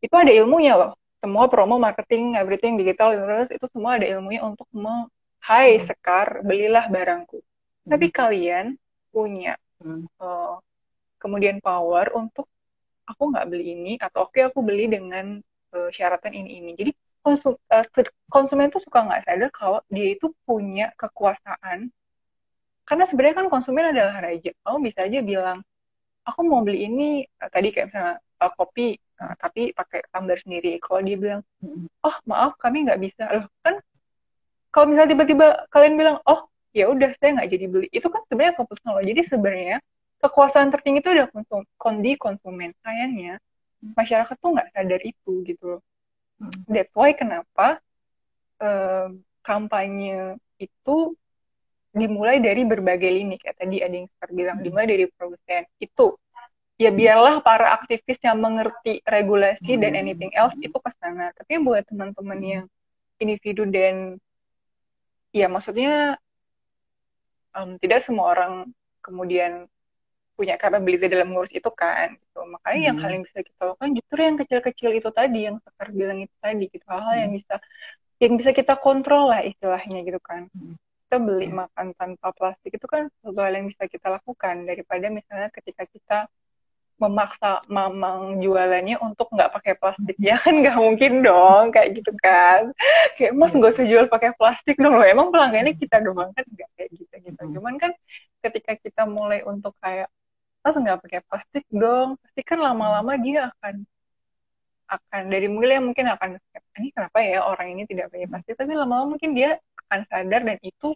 [0.00, 0.92] Itu ada ilmunya loh.
[1.20, 3.16] Semua promo marketing everything digital
[3.48, 5.08] itu semua ada ilmunya untuk me
[5.46, 5.84] Hai hmm.
[5.86, 7.38] Sekar belilah barangku.
[7.38, 7.94] Hmm.
[7.94, 8.74] tapi kalian
[9.14, 10.10] punya hmm.
[10.18, 10.58] uh,
[11.22, 12.50] kemudian power untuk
[13.06, 15.38] aku nggak beli ini atau oke okay, aku beli dengan
[15.70, 16.70] uh, syaratan ini ini.
[16.74, 16.90] Jadi
[17.22, 17.86] konsum, uh,
[18.26, 21.94] konsumen tuh suka nggak sadar kalau dia itu punya kekuasaan.
[22.86, 24.50] Karena sebenarnya kan konsumen adalah raja.
[24.62, 25.62] Kamu bisa aja bilang
[26.26, 27.22] aku mau beli ini.
[27.38, 30.78] Uh, tadi kayak misalnya uh, kopi uh, tapi pakai tumbler sendiri.
[30.80, 31.40] Kalau dia bilang
[32.04, 33.24] oh maaf kami nggak bisa.
[33.32, 33.80] Loh kan
[34.70, 37.88] kalau misalnya tiba-tiba kalian bilang oh ya udah saya nggak jadi beli.
[37.92, 39.00] Itu kan sebenarnya keputusan lo.
[39.00, 39.76] Jadi sebenarnya
[40.20, 43.36] kekuasaan tertinggi itu udah konsum kondi konsumen sayangnya
[43.84, 45.82] masyarakat tuh nggak sadar itu gitu loh.
[46.36, 46.52] Hmm.
[46.68, 47.80] that's why kenapa
[48.60, 49.08] uh,
[49.40, 51.16] kampanye itu
[51.96, 53.40] dimulai dari berbagai lini.
[53.40, 54.64] Kayak tadi ada yang bilang hmm.
[54.68, 55.64] dimulai dari produsen.
[55.80, 56.20] Itu
[56.76, 60.02] ya biarlah para aktivis yang mengerti regulasi dan hmm.
[60.04, 62.64] anything else itu ke sana tapi buat teman-teman yang
[63.16, 64.20] individu dan
[65.32, 66.20] ya maksudnya
[67.56, 68.52] um, tidak semua orang
[69.00, 69.64] kemudian
[70.36, 72.44] punya capability dalam ngurus itu kan gitu.
[72.44, 72.88] makanya hmm.
[72.92, 76.64] yang paling bisa kita lakukan justru yang kecil-kecil itu tadi yang Sekar bilang itu tadi
[76.68, 77.22] gitu hal-hal hmm.
[77.24, 77.54] yang bisa
[78.20, 81.62] yang bisa kita kontrol lah istilahnya gitu kan hmm kita beli hmm.
[81.62, 86.18] makan tanpa plastik itu kan sesuatu hal yang bisa kita lakukan daripada misalnya ketika kita
[86.96, 90.16] memaksa mamang jualannya untuk nggak pakai plastik.
[90.20, 92.72] Ya kan nggak mungkin dong kayak gitu kan.
[93.20, 95.06] Kayak mas nggak usah jual pakai plastik dong loh.
[95.06, 97.42] Emang pelanggannya kita doang kan nggak kayak gitu gitu.
[97.42, 97.52] Hmm.
[97.58, 97.92] cuman kan
[98.44, 100.08] ketika kita mulai untuk kayak
[100.62, 103.86] mas nggak pakai plastik dong pasti kan lama-lama dia akan
[104.86, 106.38] akan dari mulai mungkin akan
[106.78, 108.54] ini kenapa ya orang ini tidak pakai plastik?
[108.54, 110.88] Tapi lama-lama mungkin dia akan sadar dan itu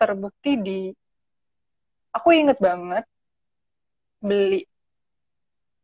[0.00, 0.80] terbukti di
[2.16, 3.04] aku inget banget
[4.22, 4.64] beli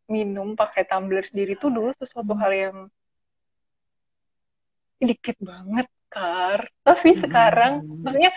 [0.09, 2.77] minum pakai tumbler sendiri tuh dulu sesuatu hal yang
[4.99, 6.67] dikit banget kar.
[6.83, 7.21] Tapi hmm.
[7.23, 8.33] sekarang maksudnya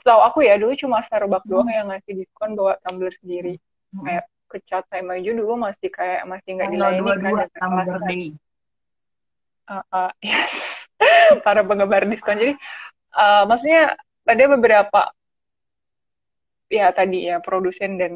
[0.00, 3.60] tahu aku ya dulu cuma Starbucks doang yang ngasih diskon bawa tumbler sendiri.
[3.90, 4.06] Hmm.
[4.06, 7.10] kayak ke chat time aja dulu masih kayak masih nggak dilayani
[7.54, 7.66] kan
[9.70, 10.54] uh, uh, yes.
[11.46, 12.38] Para penggemar diskon.
[12.38, 12.54] Jadi
[13.14, 13.94] uh, maksudnya
[14.26, 15.00] ada beberapa
[16.70, 18.12] ya tadi ya produsen dan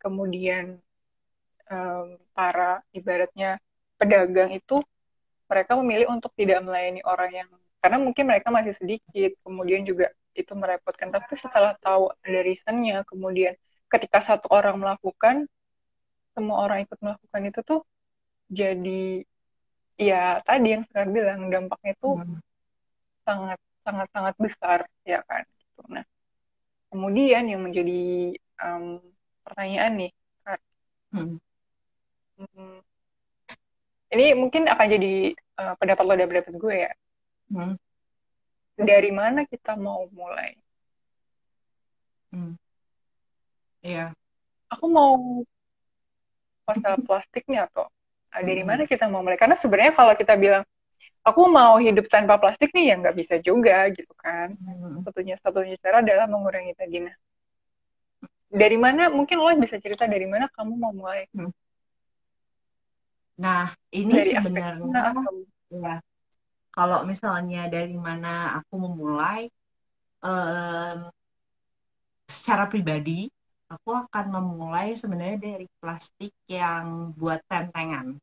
[0.00, 0.80] kemudian
[1.70, 3.62] um, para ibaratnya
[3.96, 4.82] pedagang itu
[5.46, 7.48] mereka memilih untuk tidak melayani orang yang
[7.80, 13.56] karena mungkin mereka masih sedikit kemudian juga itu merepotkan tapi setelah tahu ada reasonnya kemudian
[13.90, 15.48] ketika satu orang melakukan
[16.36, 17.80] semua orang ikut melakukan itu tuh
[18.46, 19.26] jadi
[19.98, 22.38] ya tadi yang sekarang bilang dampaknya itu hmm.
[23.26, 25.80] sangat sangat sangat besar ya kan gitu.
[25.90, 26.04] nah
[26.94, 29.02] kemudian yang menjadi um,
[29.42, 30.12] pertanyaan nih
[30.46, 30.60] kan
[31.16, 31.36] hmm.
[32.40, 32.80] Hmm,
[34.16, 36.92] ini mungkin akan jadi uh, pendapat lo dan pendapat gue ya
[37.52, 37.74] hmm.
[38.80, 40.56] dari mana kita mau mulai
[42.32, 42.56] hmm.
[43.80, 44.12] Iya.
[44.68, 45.16] Aku mau
[46.68, 47.88] masalah plastik nih atau
[48.32, 48.68] uh, dari hmm.
[48.68, 49.40] mana kita mau mulai?
[49.40, 50.64] Karena sebenarnya kalau kita bilang
[51.24, 55.04] aku mau hidup tanpa plastik nih ya nggak bisa juga gitu kan hmm.
[55.04, 57.12] satunya satunya cara adalah mengurangi tadi nah
[58.48, 61.52] dari mana mungkin lo bisa cerita dari mana kamu mau mulai hmm.
[63.40, 65.00] Nah ini dari sebenarnya
[65.72, 65.96] ya
[66.70, 69.48] kalau misalnya dari mana aku memulai
[70.20, 71.08] um,
[72.28, 73.32] secara pribadi
[73.72, 78.20] aku akan memulai sebenarnya dari plastik yang buat tentengan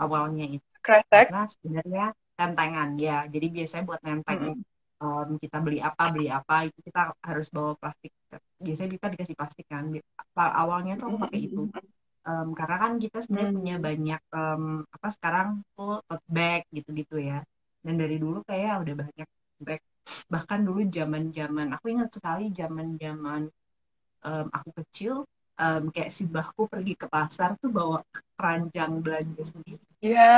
[0.00, 1.32] awalnya itu Kresek.
[1.32, 3.24] Karena sebenarnya tentengan ya.
[3.24, 5.00] Jadi biasanya buat nenteng mm -hmm.
[5.00, 8.12] um, kita beli apa beli apa itu kita harus bawa plastik.
[8.60, 9.88] Biasanya kita dikasih plastik kan.
[10.36, 11.72] Awalnya tuh aku pakai itu.
[12.24, 13.60] Um, karena kan kita sebenarnya mm -hmm.
[13.60, 17.44] punya banyak um, apa sekarang tuh tote bag gitu-gitu ya.
[17.84, 19.28] Dan dari dulu kayak udah banyak
[19.60, 19.80] bag.
[20.32, 23.48] Bahkan dulu zaman-zaman aku ingat sekali zaman-zaman
[24.24, 25.28] um, aku kecil
[25.60, 28.00] um, kayak si bahku pergi ke pasar tuh bawa
[28.36, 30.28] keranjang belanja sendiri Iya,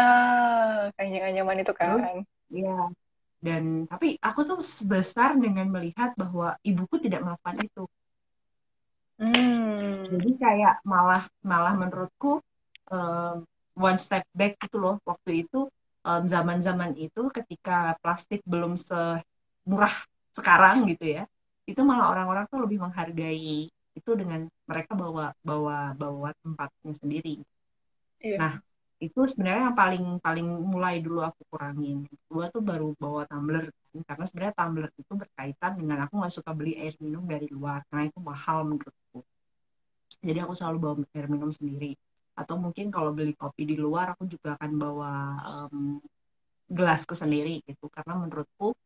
[0.94, 2.22] kayaknya nyaman itu kan.
[2.54, 2.94] Iya.
[3.42, 7.82] Dan tapi aku tuh sebesar dengan melihat bahwa ibuku tidak melakukan itu.
[9.16, 10.12] Hmm.
[10.12, 12.44] Jadi kayak malah malah menurutku
[12.92, 15.68] um, one step back itu loh waktu itu
[16.06, 19.94] zaman zaman-zaman itu ketika plastik belum semurah
[20.36, 21.24] sekarang gitu ya.
[21.66, 27.42] Itu malah orang-orang tuh lebih menghargai itu dengan mereka bawa bawa bawa tempatnya sendiri.
[28.22, 28.36] Iya.
[28.38, 28.52] Nah,
[28.96, 33.68] itu sebenarnya yang paling paling mulai dulu aku kurangin kedua tuh baru bawa tumbler
[34.08, 38.08] karena sebenarnya tumbler itu berkaitan dengan aku nggak suka beli air minum dari luar karena
[38.08, 39.05] itu mahal menurutku
[40.22, 41.96] jadi aku selalu bawa air minum sendiri.
[42.36, 45.12] Atau mungkin kalau beli kopi di luar aku juga akan bawa
[45.44, 46.00] um,
[46.68, 47.88] gelasku sendiri gitu.
[47.88, 48.76] Karena menurutku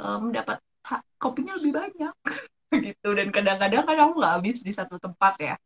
[0.00, 0.58] um, dapat
[1.20, 2.14] kopinya lebih banyak.
[2.70, 3.08] Gitu.
[3.18, 5.58] Dan kadang-kadang kan aku nggak habis di satu tempat ya.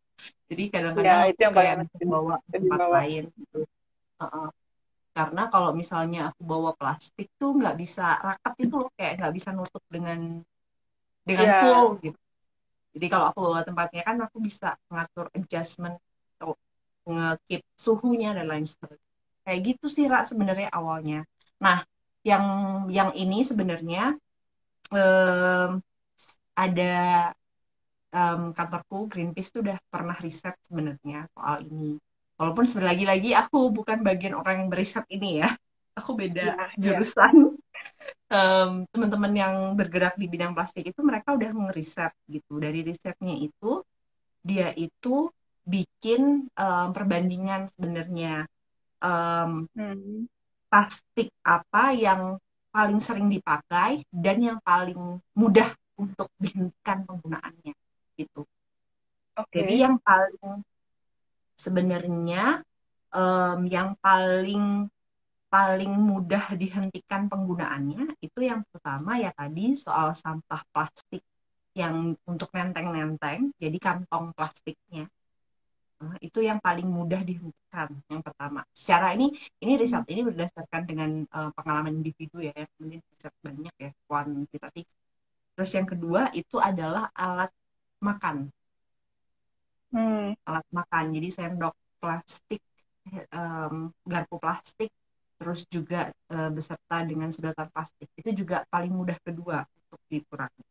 [0.49, 3.69] Jadi kadang-kadang ya, itu yang kayak bawa tempat lain gitu.
[4.17, 4.49] Uh -uh.
[5.13, 8.89] karena kalau misalnya aku bawa plastik tuh nggak bisa rakat itu loh.
[8.97, 10.41] Kayak nggak bisa nutup dengan
[11.29, 11.61] dengan yeah.
[11.61, 12.24] full gitu
[12.95, 15.99] jadi kalau aku bawa tempatnya kan aku bisa ngatur adjustment
[16.39, 16.55] atau
[17.11, 19.11] ngekip suhunya dan lain sebagainya.
[19.45, 21.27] Kayak gitu sih rak sebenarnya awalnya.
[21.59, 21.83] Nah
[22.25, 22.45] yang
[22.89, 24.15] yang ini sebenarnya
[24.95, 25.83] um,
[26.55, 26.95] ada
[28.15, 31.99] um, kantorku Greenpeace tuh udah pernah riset sebenarnya soal ini.
[32.39, 35.51] Walaupun lagi-lagi aku bukan bagian orang yang beriset ini ya.
[35.95, 37.35] Aku beda ya, jurusan.
[37.35, 37.54] ya.
[38.35, 43.87] Um, teman-teman yang bergerak di bidang plastik itu mereka udah ngeriset gitu dari risetnya itu
[44.43, 45.31] dia itu
[45.65, 48.45] bikin um, perbandingan sebenarnya
[49.01, 50.29] um, hmm.
[50.69, 52.37] plastik apa yang
[52.75, 54.99] paling sering dipakai dan yang paling
[55.39, 57.73] mudah untuk dihentikan penggunaannya
[58.19, 58.43] gitu.
[59.35, 59.63] Okay.
[59.63, 60.67] Jadi yang paling
[61.55, 62.67] sebenarnya
[63.15, 64.91] um, yang paling
[65.55, 71.23] paling mudah dihentikan penggunaannya itu yang pertama ya tadi soal sampah plastik
[71.79, 75.07] yang untuk nenteng-nenteng jadi kantong plastiknya.
[76.03, 78.67] Nah, itu yang paling mudah dihentikan yang pertama.
[78.75, 79.31] Secara ini
[79.63, 84.91] ini riset ini berdasarkan dengan uh, pengalaman individu ya kemudian riset banyak ya kuantitatif.
[85.55, 87.55] Terus yang kedua itu adalah alat
[88.03, 88.51] makan.
[89.95, 90.35] Hmm.
[90.43, 92.59] alat makan jadi sendok plastik
[93.31, 94.91] um, garpu plastik
[95.37, 100.65] terus juga uh, beserta dengan sedotan plastik itu juga paling mudah kedua untuk dikurangi.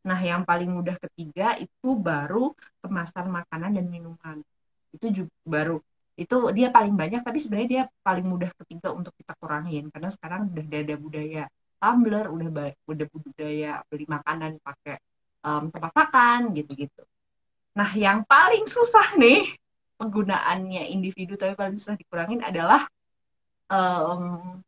[0.00, 4.40] Nah, yang paling mudah ketiga itu baru kemasan makanan dan minuman.
[4.90, 5.76] Itu juga baru
[6.20, 10.52] itu dia paling banyak tapi sebenarnya dia paling mudah ketiga untuk kita kurangin karena sekarang
[10.52, 11.42] udah ada budaya
[11.80, 15.00] tumbler, udah udah budaya beli makanan pakai
[15.40, 17.02] um, tempat makan gitu-gitu.
[17.72, 19.48] Nah, yang paling susah nih
[19.96, 22.84] penggunaannya individu tapi paling susah dikurangin adalah
[23.70, 24.58] um,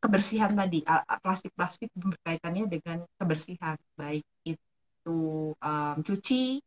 [0.00, 0.80] kebersihan tadi
[1.22, 3.76] plastik-plastik berkaitannya dengan kebersihan.
[3.96, 5.18] Baik itu
[5.56, 6.60] um, cuci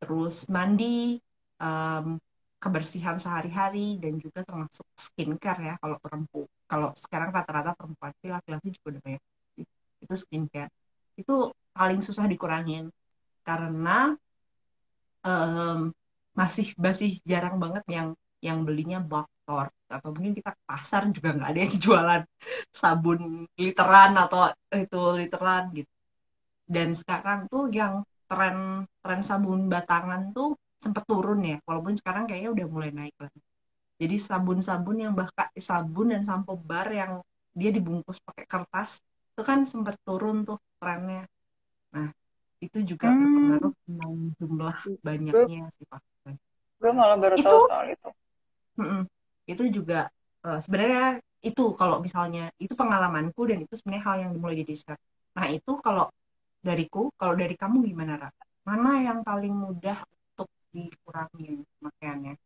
[0.00, 1.20] terus mandi
[1.60, 2.16] um,
[2.60, 8.68] kebersihan sehari-hari dan juga termasuk skincare ya kalau perempuan kalau sekarang rata-rata perempuan sih laki-laki
[8.76, 9.22] juga udah banyak
[10.00, 10.72] itu skincare.
[11.16, 12.92] Itu paling susah dikurangin
[13.44, 14.14] karena
[15.24, 15.90] um,
[16.36, 18.08] masih masih jarang banget yang
[18.40, 22.22] yang belinya bulk store atau mungkin kita ke pasar juga nggak ada yang jualan
[22.70, 23.20] sabun
[23.58, 25.90] literan atau itu literan gitu.
[26.70, 31.58] Dan sekarang tuh yang tren tren sabun batangan tuh sempat turun ya.
[31.66, 33.42] Walaupun sekarang kayaknya udah mulai naik lagi.
[34.00, 37.18] Jadi sabun-sabun yang bahkan sabun dan sampo bar yang
[37.50, 39.02] dia dibungkus pakai kertas
[39.34, 41.26] itu kan sempat turun tuh trennya.
[41.90, 42.14] Nah
[42.62, 43.18] itu juga hmm.
[43.18, 45.86] berpengaruh dengan jumlah banyaknya sih
[46.80, 48.08] gue malah baru itu, tahu soal itu
[49.50, 50.06] itu juga
[50.46, 54.98] uh, sebenarnya itu kalau misalnya itu pengalamanku dan itu sebenarnya hal yang dimulai di riset.
[55.34, 56.12] Nah itu kalau
[56.60, 58.30] dariku, kalau dari kamu gimana Ra?
[58.68, 59.98] Mana yang paling mudah
[60.36, 62.36] untuk dikurangi makanya?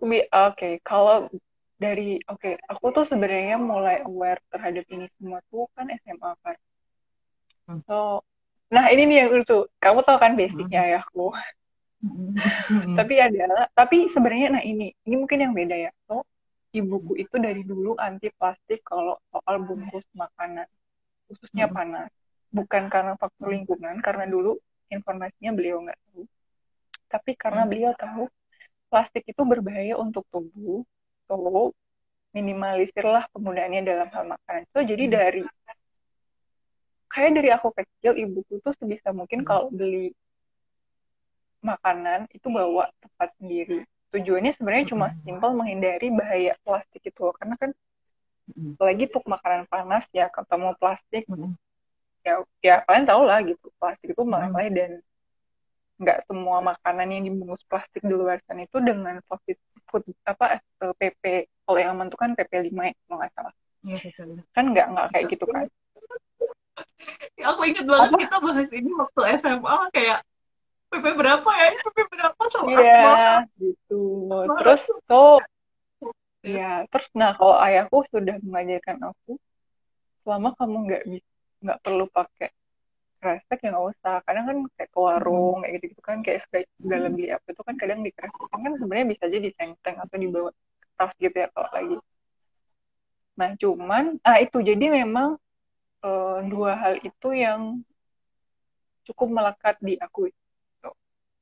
[0.00, 0.74] Oke, okay.
[0.82, 1.30] kalau
[1.80, 6.56] dari oke, okay, aku tuh sebenarnya mulai aware terhadap ini semua tuh kan SMA kan.
[7.70, 7.80] Hmm.
[7.86, 8.26] So,
[8.72, 9.68] nah ini nih yang lucu.
[9.78, 10.92] Kamu tahu kan basicnya hmm.
[12.96, 15.92] Tapi ada tapi sebenarnya nah ini ini mungkin yang beda ya.
[16.08, 16.24] So
[16.72, 20.68] ibuku itu dari dulu anti plastik kalau soal bungkus makanan
[21.28, 22.08] khususnya panas.
[22.50, 24.58] Bukan karena faktor lingkungan karena dulu
[24.88, 26.22] informasinya beliau nggak tahu.
[27.10, 27.70] Tapi karena hmm.
[27.70, 28.24] beliau tahu
[28.90, 30.82] plastik itu berbahaya untuk tubuh
[31.30, 31.70] so
[32.34, 34.64] minimalisirlah penggunaannya dalam hal makanan.
[34.72, 35.12] So jadi hmm.
[35.12, 35.42] dari
[37.10, 40.14] kayak dari aku kecil ibuku tuh sebisa mungkin kalau beli
[41.60, 43.84] makanan itu bawa tempat sendiri.
[44.10, 47.70] Tujuannya sebenarnya cuma simpel menghindari bahaya plastik itu karena kan
[48.82, 51.22] lagi untuk makanan panas ya ketemu plastik
[52.26, 54.98] ya ya kalian tahu lah gitu plastik itu malah dan
[56.00, 59.56] nggak semua makanan yang dibungkus plastik di luar sana itu dengan food,
[59.92, 63.54] food apa PP eh, kalau yang aman itu kan PP 5 ya kalau nggak salah.
[63.80, 63.96] Ya,
[64.56, 65.64] kan nggak nggak kayak gitu kan?
[67.52, 68.20] Aku inget banget apa?
[68.24, 70.18] kita bahas ini waktu SMA kayak
[70.90, 71.70] PP berapa ya?
[71.86, 72.42] PP berapa?
[72.66, 74.26] Iya, yeah, gitu.
[74.26, 75.38] oh, terus tuh
[76.40, 79.36] ya terus nah kalau ayahku sudah mengajarkan aku
[80.24, 82.48] selama kamu nggak bisa nggak perlu pakai
[83.20, 84.16] kresek ya nggak usah.
[84.24, 86.40] Kadang kan kayak ke warung kayak gitu gitu kan kayak
[86.80, 90.16] segala beli apa itu kan kadang di kresek kan sebenarnya bisa aja di teng atau
[90.16, 90.50] dibawa
[90.96, 91.96] tas gitu ya kalau lagi.
[93.36, 94.58] Nah cuman ah itu.
[94.64, 95.36] Jadi memang
[96.02, 97.84] uh, dua hal itu yang
[99.04, 100.32] cukup melekat di aku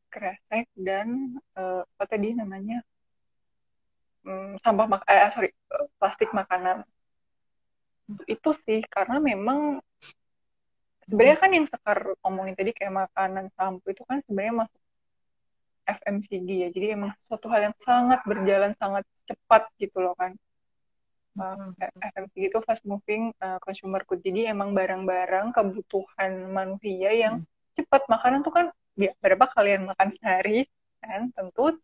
[0.08, 2.80] kresek dan uh, apa tadi namanya
[4.24, 5.50] um, sampah mak eh, sorry
[6.00, 6.84] plastik makanan.
[8.24, 9.84] Itu sih karena memang
[11.04, 14.82] sebenarnya kan yang sekar omongin tadi kayak makanan sampo itu kan sebenarnya masuk
[15.88, 16.68] FMCG ya.
[16.72, 20.36] Jadi emang suatu hal yang sangat berjalan sangat cepat gitu loh kan.
[21.38, 21.70] Uh,
[22.02, 28.10] FMCG itu fast moving uh, consumer good jadi emang barang-barang kebutuhan manusia yang hmm cepat.
[28.10, 28.66] Makanan tuh kan
[28.98, 30.66] berapa kalian makan sehari?
[30.98, 31.78] Kan tentu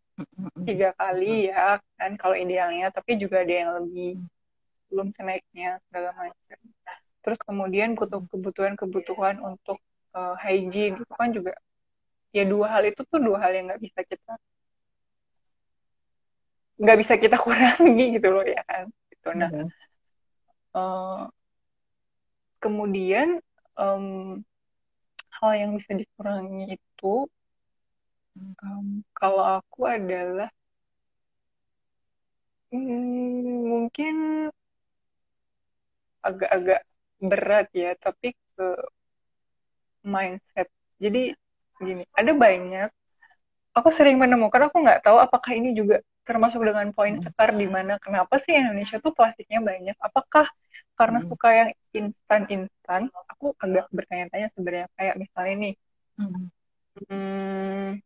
[0.66, 2.90] tiga kali ya kan kalau idealnya.
[2.90, 4.20] Tapi juga ada yang lebih
[4.90, 6.59] belum snacknya segala macam.
[7.24, 9.79] Terus kemudian kebutuhan-kebutuhan untuk
[10.12, 10.98] uh, hygiene.
[11.00, 11.55] Itu kan juga
[12.35, 14.35] ya dua hal itu tuh dua hal yang nggak bisa kita
[16.74, 18.90] nggak bisa kita kurangi gitu loh ya kan.
[19.09, 19.29] Gitu.
[19.38, 19.50] Nah
[20.74, 21.31] uh,
[22.59, 23.38] kemudian
[23.79, 24.40] um,
[25.40, 26.93] hal yang bisa dikurangi itu
[28.38, 30.51] um, kalau aku adalah
[32.73, 34.14] hmm, mungkin
[36.25, 36.81] agak-agak
[37.21, 38.67] berat ya tapi ke
[40.05, 41.37] mindset jadi
[41.81, 42.88] gini ada banyak
[43.77, 47.25] aku sering menemukan aku nggak tahu apakah ini juga termasuk dengan poin hmm.
[47.25, 50.49] sekar di mana kenapa sih Indonesia tuh plastiknya banyak apakah
[50.97, 51.29] karena hmm.
[51.29, 55.75] suka yang instan-instan aku agak bertanya-tanya sebenarnya kayak misalnya nih
[56.94, 57.07] hmm.
[57.11, 58.00] Hmm,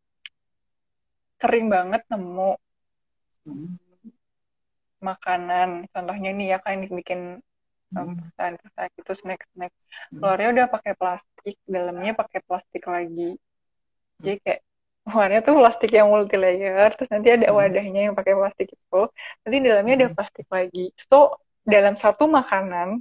[1.39, 2.51] sering banget nemu
[3.47, 3.69] hmm.
[5.05, 5.69] makanan.
[5.93, 7.39] Contohnya nih ya kan bikin
[7.95, 9.73] um, pesan-pesan itu snack-snack
[10.13, 10.21] hmm.
[10.21, 13.39] luarnya udah pakai plastik dalamnya pakai plastik lagi.
[14.19, 14.61] Jadi kayak
[15.09, 19.03] luarnya tuh plastik yang multi layer terus nanti ada wadahnya yang pakai plastik itu.
[19.47, 20.93] Nanti dalamnya ada plastik lagi.
[21.09, 23.01] So dalam satu makanan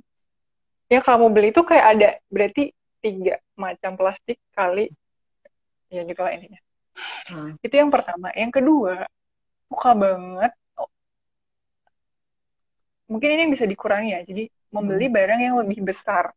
[0.87, 2.71] yang kamu beli itu kayak ada berarti
[3.03, 4.87] tiga macam plastik kali
[5.87, 6.59] ya gitu lah intinya
[7.31, 7.51] hmm.
[7.63, 9.07] itu yang pertama yang kedua
[9.67, 10.89] suka banget oh,
[13.11, 15.15] mungkin ini bisa dikurangi ya jadi membeli hmm.
[15.15, 16.31] barang yang lebih besar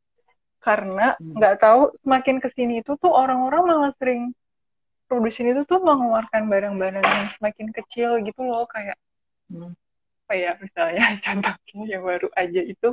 [0.61, 1.35] karena hmm.
[1.39, 1.63] nggak hmm.
[1.63, 4.31] tahu semakin ke sini itu tuh orang-orang malah sering
[5.11, 8.95] produsen itu tuh mengeluarkan barang-barang yang semakin kecil gitu loh kayak
[9.51, 9.75] hmm
[10.31, 12.89] apa ya misalnya contohnya yang baru aja itu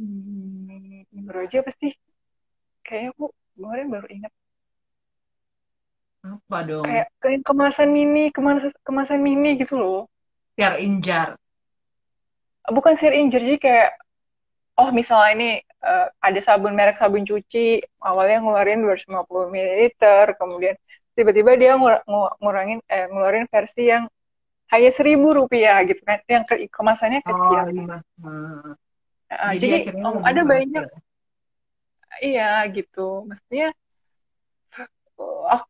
[0.00, 1.92] hmm, baru aja apa sih
[2.80, 4.32] kayaknya aku kemarin baru ingat
[6.22, 6.86] apa dong?
[6.86, 10.00] Kayak kemasan mini kemasan kemasan mini gitu loh.
[10.54, 11.34] Share injar.
[12.70, 13.90] Bukan share injar jadi kayak
[14.78, 15.50] oh misalnya ini
[15.84, 19.90] uh, ada sabun merek sabun cuci awalnya ngeluarin 250 ml
[20.38, 20.74] kemudian
[21.12, 22.00] tiba-tiba dia ngur
[22.40, 24.08] ngurangin eh ngeluarin versi yang
[24.72, 27.60] hanya seribu rupiah gitu kan yang ke kemasannya oh, kecil.
[27.60, 27.96] oh, iya.
[28.16, 28.70] Hmm.
[29.32, 30.84] Nah, jadi, jadi um, ada banyak
[32.24, 33.28] iya gitu.
[33.28, 33.81] Mestinya oh,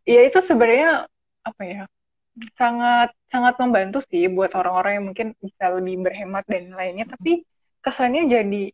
[0.07, 1.07] ya itu sebenarnya
[1.43, 1.83] apa ya
[2.57, 7.45] sangat sangat membantu sih buat orang-orang yang mungkin bisa lebih berhemat dan lainnya tapi
[7.85, 8.65] kesannya jadi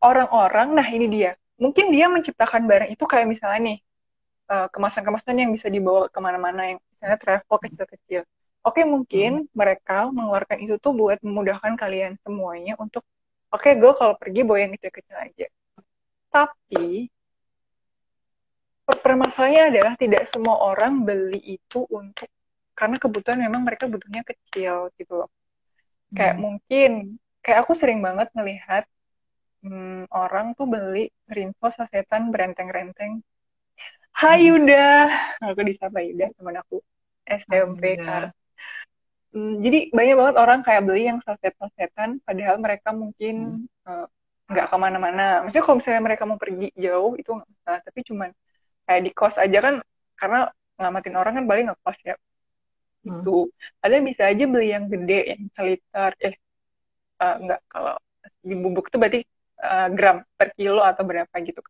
[0.00, 3.78] orang-orang nah ini dia mungkin dia menciptakan barang itu kayak misalnya nih
[4.52, 8.22] eh, kemasan-kemasan yang bisa dibawa ke mana-mana yang misalnya travel kecil-kecil.
[8.60, 9.56] Oke, mungkin hmm.
[9.56, 13.00] mereka mengeluarkan itu tuh buat memudahkan kalian semuanya untuk,
[13.48, 15.46] oke, okay, gue kalau pergi bawa yang kecil-kecil aja.
[16.28, 17.08] Tapi,
[18.98, 22.26] permasalahannya adalah tidak semua orang beli itu untuk,
[22.74, 25.30] karena kebutuhan memang mereka butuhnya kecil gitu loh.
[26.10, 26.42] Kayak hmm.
[26.42, 26.90] mungkin,
[27.44, 28.84] kayak aku sering banget ngelihat
[29.62, 33.22] hmm, orang tuh beli rinso sasetan berenteng-renteng
[34.10, 35.06] Hai Yuda,
[35.38, 36.82] aku disapa Yuda teman aku
[37.24, 38.34] SMP kan.
[39.30, 43.86] Hmm, jadi banyak banget orang kayak beli yang saset-sasetan, padahal mereka mungkin hmm.
[43.86, 44.06] uh,
[44.50, 45.46] nggak ke mana-mana.
[45.46, 48.30] Maksudnya kalau misalnya mereka mau pergi jauh itu nggak masalah, tapi cuman
[48.90, 49.74] kayak di kos aja kan,
[50.18, 52.16] karena ngelamatin orang kan paling nggak kos ya.
[53.06, 53.22] Hmm.
[53.22, 53.36] Itu.
[53.78, 56.34] Ada bisa aja beli yang gede, yang seliter, eh
[57.22, 57.94] uh, nggak kalau
[58.42, 59.20] di bubuk itu berarti
[59.62, 61.62] uh, gram per kilo atau berapa gitu.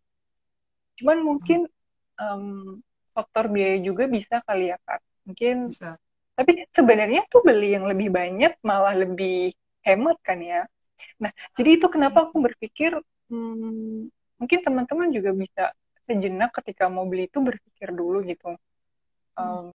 [0.96, 1.68] Cuman mungkin
[2.16, 2.80] um,
[3.14, 5.98] faktor biaya juga bisa kali ya kak mungkin Bisa.
[6.36, 9.52] tapi sebenarnya tuh beli yang lebih banyak malah lebih
[9.84, 10.64] hemat kan ya
[11.20, 12.96] nah jadi itu kenapa aku berpikir
[13.28, 14.08] hmm,
[14.40, 15.64] mungkin teman-teman juga bisa
[16.10, 18.58] sejenak ketika mau beli itu berpikir dulu gitu.
[19.38, 19.70] Um,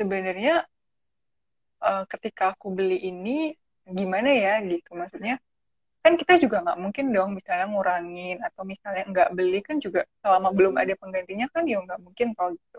[0.00, 0.64] sebenarnya
[1.84, 3.52] uh, ketika aku beli ini
[3.84, 4.96] gimana ya gitu?
[4.96, 5.36] Maksudnya
[6.00, 10.54] kan kita juga nggak mungkin dong misalnya ngurangin atau misalnya nggak beli kan juga selama
[10.54, 12.78] belum ada penggantinya kan ya nggak mungkin kalau gitu.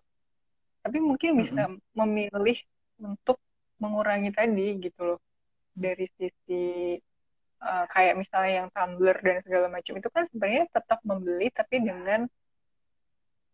[0.82, 1.94] Tapi mungkin bisa mm-hmm.
[1.94, 2.58] memilih
[3.04, 3.38] untuk
[3.78, 5.20] mengurangi tadi gitu loh
[5.78, 6.98] dari sisi
[7.62, 12.26] uh, kayak misalnya yang tumbler dan segala macam itu kan sebenarnya tetap membeli tapi dengan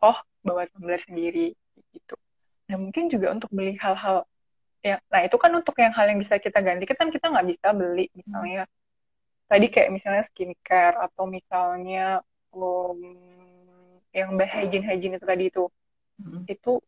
[0.04, 1.56] oh bawa tumbler sendiri
[1.96, 2.16] gitu
[2.68, 4.24] nah mungkin juga untuk beli hal-hal
[4.84, 7.72] yang nah itu kan untuk yang hal yang bisa kita ganti kan kita nggak bisa
[7.72, 8.82] beli misalnya hmm
[9.54, 12.26] tadi kayak misalnya skincare atau misalnya
[12.58, 12.98] um,
[14.10, 15.70] yang hygiene hygiene itu tadi itu
[16.22, 16.50] hmm.
[16.50, 16.82] itu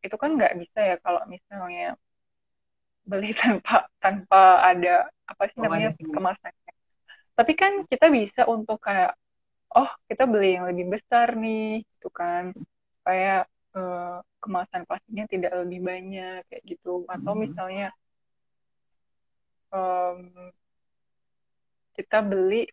[0.00, 2.00] itu kan nggak bisa ya kalau misalnya
[3.08, 6.72] beli tanpa tanpa ada apa sih namanya oh, kemasannya.
[7.32, 9.16] Tapi kan kita bisa untuk kayak
[9.72, 12.52] oh kita beli yang lebih besar nih gitu kan.
[13.00, 17.08] Supaya uh, kemasan plastiknya tidak lebih banyak kayak gitu.
[17.08, 17.40] Atau hmm.
[17.48, 17.88] misalnya
[19.72, 20.52] um,
[21.96, 22.68] kita beli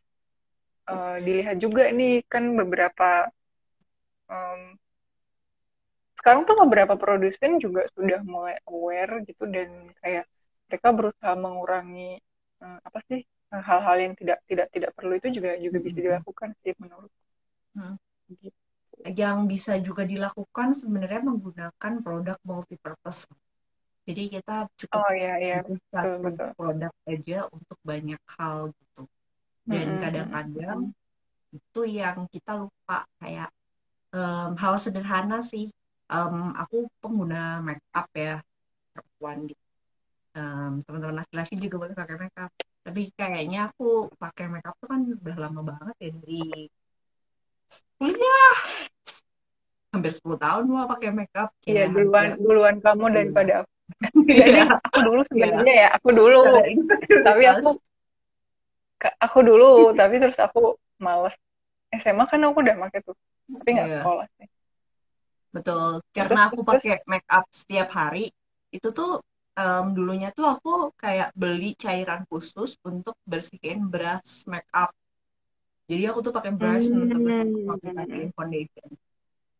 [0.91, 3.31] uh, dilihat juga nih kan beberapa
[4.29, 4.77] um,
[6.26, 10.26] sekarang tuh beberapa produsen juga sudah mulai aware gitu dan kayak
[10.65, 12.17] mereka berusaha mengurangi
[12.65, 13.21] uh, apa sih
[13.53, 16.05] hal-hal yang tidak tidak tidak perlu itu juga juga bisa hmm.
[16.09, 17.13] dilakukan sih menurut
[17.78, 17.95] hmm.
[18.41, 18.57] gitu.
[19.05, 23.30] yang bisa juga dilakukan sebenarnya menggunakan produk multi purpose
[24.09, 25.57] jadi kita cukup oh, iya, iya.
[25.93, 29.05] satu betul, produk aja untuk banyak hal gitu
[29.69, 30.89] dan kadang-kadang
[31.53, 33.53] itu yang kita lupa kayak
[34.09, 35.69] um, hal sederhana sih
[36.12, 38.41] um, aku pengguna make up ya
[38.93, 39.64] perempuan gitu.
[40.36, 42.51] Um, teman-teman laki-laki juga boleh pakai make up
[42.86, 46.70] tapi kayaknya aku pakai make up tuh kan udah lama banget ya dari
[47.97, 48.58] kuliah.
[49.89, 53.14] Hampir 10 tahun mau pakai make up iya duluan duluan kamu iya.
[53.18, 53.72] daripada aku.
[54.43, 56.41] Jadi aku dulu sebenarnya ya aku dulu.
[57.28, 57.70] Tapi aku
[59.22, 61.34] aku dulu tapi terus aku males.
[61.93, 64.01] SMA kan aku udah pakai tuh tapi nggak yeah.
[64.01, 64.47] sekolah sih
[65.56, 66.03] betul.
[66.12, 68.28] Karena aku pakai make up setiap hari
[68.76, 69.24] itu tuh
[69.56, 74.91] um, dulunya tuh aku kayak beli cairan khusus untuk bersihin brush make up.
[75.88, 77.01] Jadi aku tuh pakai brush hmm.
[77.08, 78.89] untuk pakai foundation.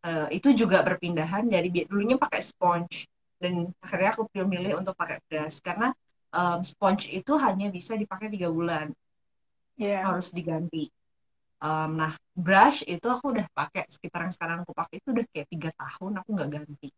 [0.06, 3.08] Uh, itu juga perpindahan dari dulunya pakai sponge.
[3.40, 5.64] Dan akhirnya aku pilih milih untuk pakai brush.
[5.64, 5.96] Karena
[6.36, 8.92] um, sponge itu hanya bisa dipakai tiga bulan.
[9.76, 10.08] Yeah.
[10.08, 10.88] harus diganti.
[11.66, 15.48] Um, nah brush itu aku udah pakai sekitar yang sekarang aku pakai itu udah kayak
[15.50, 16.90] tiga tahun aku nggak ganti.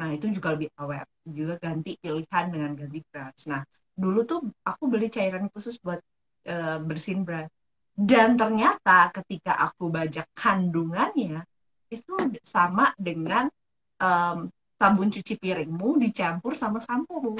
[0.00, 3.44] Nah itu juga lebih awet, juga ganti pilihan dengan ganti brush.
[3.52, 3.60] Nah
[3.92, 6.00] dulu tuh aku beli cairan khusus buat
[6.48, 7.52] uh, bersihin brush.
[7.92, 11.44] Dan ternyata ketika aku bajak kandungannya
[11.92, 12.14] itu
[12.46, 13.52] sama dengan
[14.00, 14.48] um,
[14.78, 17.36] sabun cuci piringmu dicampur sama sampo.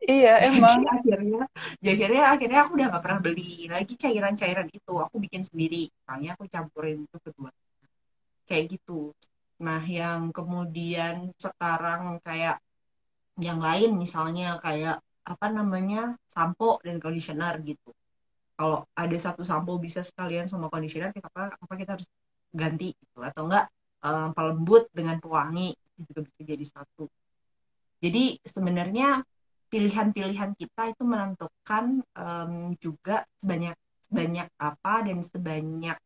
[0.00, 0.80] Iya emang.
[0.80, 1.42] Jadi akhirnya,
[1.80, 4.92] jadi akhirnya akhirnya aku udah gak pernah beli lagi cairan-cairan itu.
[4.96, 5.92] Aku bikin sendiri.
[6.04, 7.50] Soalnya aku campurin itu kedua.
[8.48, 9.12] Kayak gitu.
[9.60, 12.58] Nah yang kemudian sekarang kayak
[13.40, 17.92] yang lain misalnya kayak apa namanya sampo dan conditioner gitu.
[18.56, 22.08] Kalau ada satu sampo bisa sekalian sama conditioner, kita apa, apa kita harus
[22.52, 23.72] ganti gitu atau enggak
[24.04, 27.04] um, pelembut dengan pewangi itu juga bisa jadi satu.
[28.00, 29.24] Jadi sebenarnya
[29.70, 33.78] pilihan-pilihan kita itu menentukan um, juga sebanyak
[34.10, 35.96] banyak apa dan sebanyak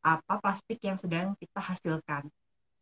[0.00, 2.24] apa plastik yang sedang kita hasilkan.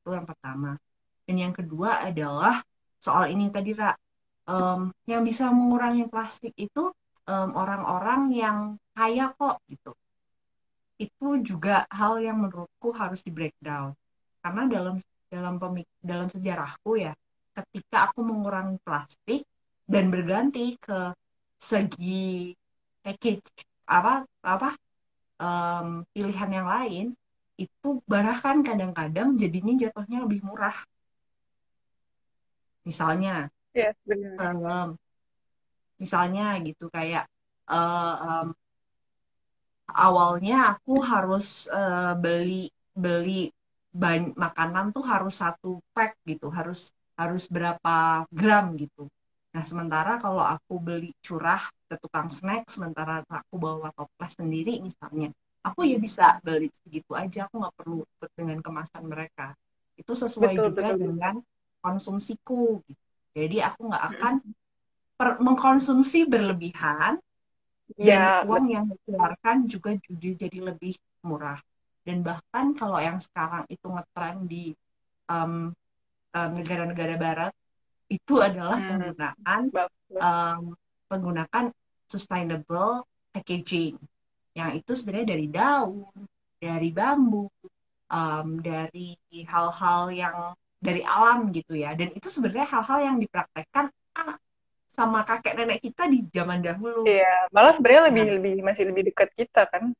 [0.02, 0.78] Itu yang pertama.
[1.26, 2.62] Dan yang kedua adalah
[3.02, 3.94] soal ini tadi Ra
[4.46, 6.90] um, yang bisa mengurangi plastik itu
[7.30, 8.58] orang-orang um, yang
[8.94, 9.94] kaya kok gitu.
[10.98, 13.94] Itu juga hal yang menurutku harus di breakdown.
[14.42, 14.98] Karena dalam
[15.30, 17.16] dalam pemik dalam sejarahku ya
[17.56, 19.48] ketika aku mengurangi plastik
[19.86, 21.12] dan berganti ke
[21.58, 22.54] segi
[23.02, 23.46] package.
[23.86, 24.74] Apa apa
[25.42, 27.06] um, pilihan yang lain
[27.60, 30.74] itu bahkan kadang-kadang jadinya jatuhnya lebih murah.
[32.82, 34.36] Misalnya yes, benar.
[34.58, 34.88] Um,
[36.02, 37.30] misalnya gitu kayak
[37.70, 38.48] uh, um,
[39.86, 43.52] awalnya aku harus uh, beli beli
[44.34, 49.06] makanan tuh harus satu pack gitu harus harus berapa gram gitu
[49.52, 55.28] Nah, sementara kalau aku beli curah ke tukang snack, sementara aku bawa toples sendiri misalnya,
[55.60, 59.52] aku ya bisa beli segitu aja, aku nggak perlu ikut dengan kemasan mereka.
[60.00, 61.00] Itu sesuai betul, juga betul.
[61.04, 61.34] dengan
[61.84, 62.80] konsumsiku.
[62.88, 63.02] Gitu.
[63.32, 64.34] Jadi aku nggak akan
[65.20, 67.20] per, mengkonsumsi berlebihan
[68.00, 70.96] ya, dan uang yang dikeluarkan juga jadi lebih
[71.28, 71.60] murah.
[72.02, 74.72] Dan bahkan kalau yang sekarang itu ngetren di
[75.28, 75.70] um,
[76.34, 77.52] um, negara-negara barat
[78.12, 78.88] itu adalah Hmm.
[78.92, 80.20] penggunaan Bagus.
[80.20, 80.62] um,
[81.08, 81.64] penggunakan
[82.08, 83.96] sustainable packaging
[84.52, 86.04] yang itu sebenarnya dari daun,
[86.60, 87.48] dari bambu,
[88.12, 89.16] um, dari
[89.48, 90.36] hal-hal yang
[90.76, 91.96] dari alam gitu ya.
[91.96, 94.36] Dan itu sebenarnya hal-hal yang dipraktekkan ah,
[94.92, 97.08] sama kakek nenek kita di zaman dahulu.
[97.08, 98.32] Iya, malah sebenarnya lebih Nah.
[98.36, 99.96] lebih masih lebih dekat kita kan.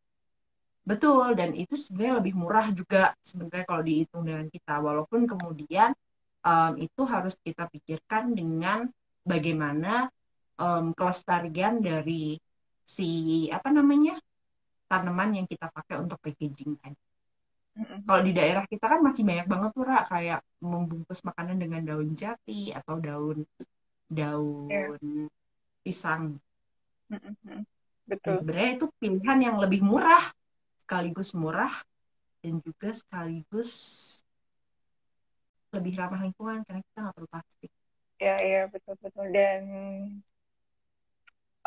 [0.83, 4.83] Betul, dan itu sebenarnya lebih murah juga sebenarnya kalau dihitung dengan kita.
[4.83, 5.95] Walaupun kemudian
[6.43, 8.87] um, itu harus kita pikirkan dengan
[9.23, 10.11] bagaimana
[10.59, 12.39] um, kelestarian dari
[12.83, 14.19] si apa namanya
[14.91, 16.93] tanaman yang kita pakai untuk packaging kan.
[18.05, 22.13] Kalau di daerah kita kan masih banyak banget tuh Ra, kayak membungkus makanan dengan daun
[22.13, 23.49] jati atau daun
[24.13, 25.01] daun
[25.81, 26.37] pisang.
[27.09, 27.65] Mm-mm.
[28.05, 28.45] Dan Betul.
[28.45, 30.29] sebenarnya itu pilihan yang lebih murah,
[30.85, 31.73] sekaligus murah
[32.45, 33.71] dan juga sekaligus
[35.73, 37.71] lebih ramah lingkungan karena kita nggak perlu plastik.
[38.23, 39.27] Ya, iya, betul betul.
[39.35, 39.63] Dan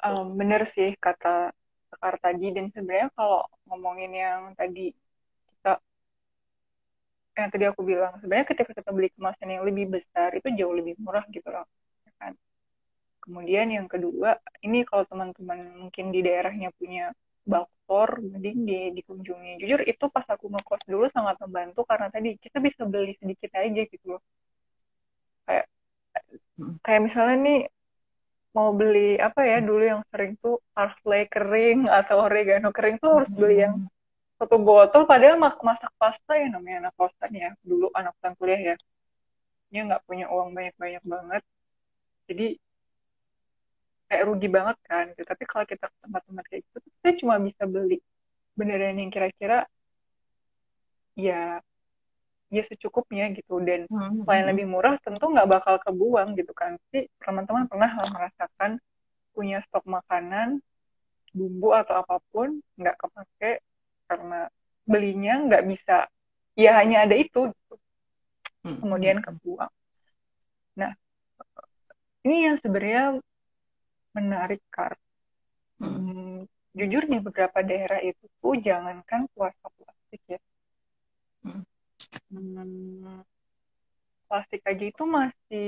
[0.05, 1.51] um, bener sih kata
[1.91, 2.45] Sekar tadi.
[2.55, 4.91] Dan sebenarnya kalau ngomongin yang tadi
[5.49, 5.79] kita
[7.35, 10.95] yang tadi aku bilang, sebenarnya ketika kita beli kemasan yang lebih besar itu jauh lebih
[11.03, 11.67] murah gitu loh.
[12.07, 12.33] ya kan?
[13.23, 17.11] Kemudian yang kedua, ini kalau teman-teman mungkin di daerahnya punya
[17.45, 19.61] baktor, mending di, dikunjungi.
[19.61, 23.81] Jujur itu pas aku ngekos dulu sangat membantu karena tadi kita bisa beli sedikit aja
[23.85, 24.21] gitu loh.
[25.45, 25.65] Kayak
[26.55, 26.79] Hmm.
[26.79, 27.59] kayak misalnya nih
[28.55, 33.31] mau beli apa ya dulu yang sering tuh parsley kering atau oregano kering tuh harus
[33.35, 33.75] beli yang
[34.39, 38.61] satu botol padahal mak masak pasta ya namanya anak kosan ya dulu anak kosan kuliah
[38.71, 38.75] ya
[39.67, 41.43] dia nggak punya uang banyak-banyak banget
[42.31, 42.47] jadi
[44.05, 45.25] kayak rugi banget kan gitu.
[45.25, 47.97] tapi kalau kita ke tempat-tempat kayak gitu kita cuma bisa beli
[48.55, 49.67] beneran yang kira-kira
[51.15, 51.59] ya
[52.53, 56.77] ya secukupnya gitu dan Hmm, selain hmm, lebih murah tentu nggak bakal kebuang gitu kan
[56.93, 58.77] sih teman-teman pernah lah merasakan
[59.35, 60.61] punya stok makanan
[61.35, 63.59] bumbu atau apa pun nggak kepake
[64.07, 64.47] karena
[64.87, 66.07] belinya nggak bisa
[66.55, 67.75] ya hanya ada itu gitu.
[68.63, 69.25] hmm, kemudian hmm.
[69.25, 69.73] kebuang
[70.79, 70.91] nah
[72.23, 73.19] ini yang sebenarnya
[74.17, 74.93] menarik kar
[75.79, 75.99] Hmm.
[75.99, 76.47] Hmm,
[76.77, 80.39] jujur di beberapa daerah itu tuh jangankan puasa plastik ya
[81.43, 81.61] Hmm.
[82.31, 83.21] Hmm,
[84.27, 85.67] plastik aja itu masih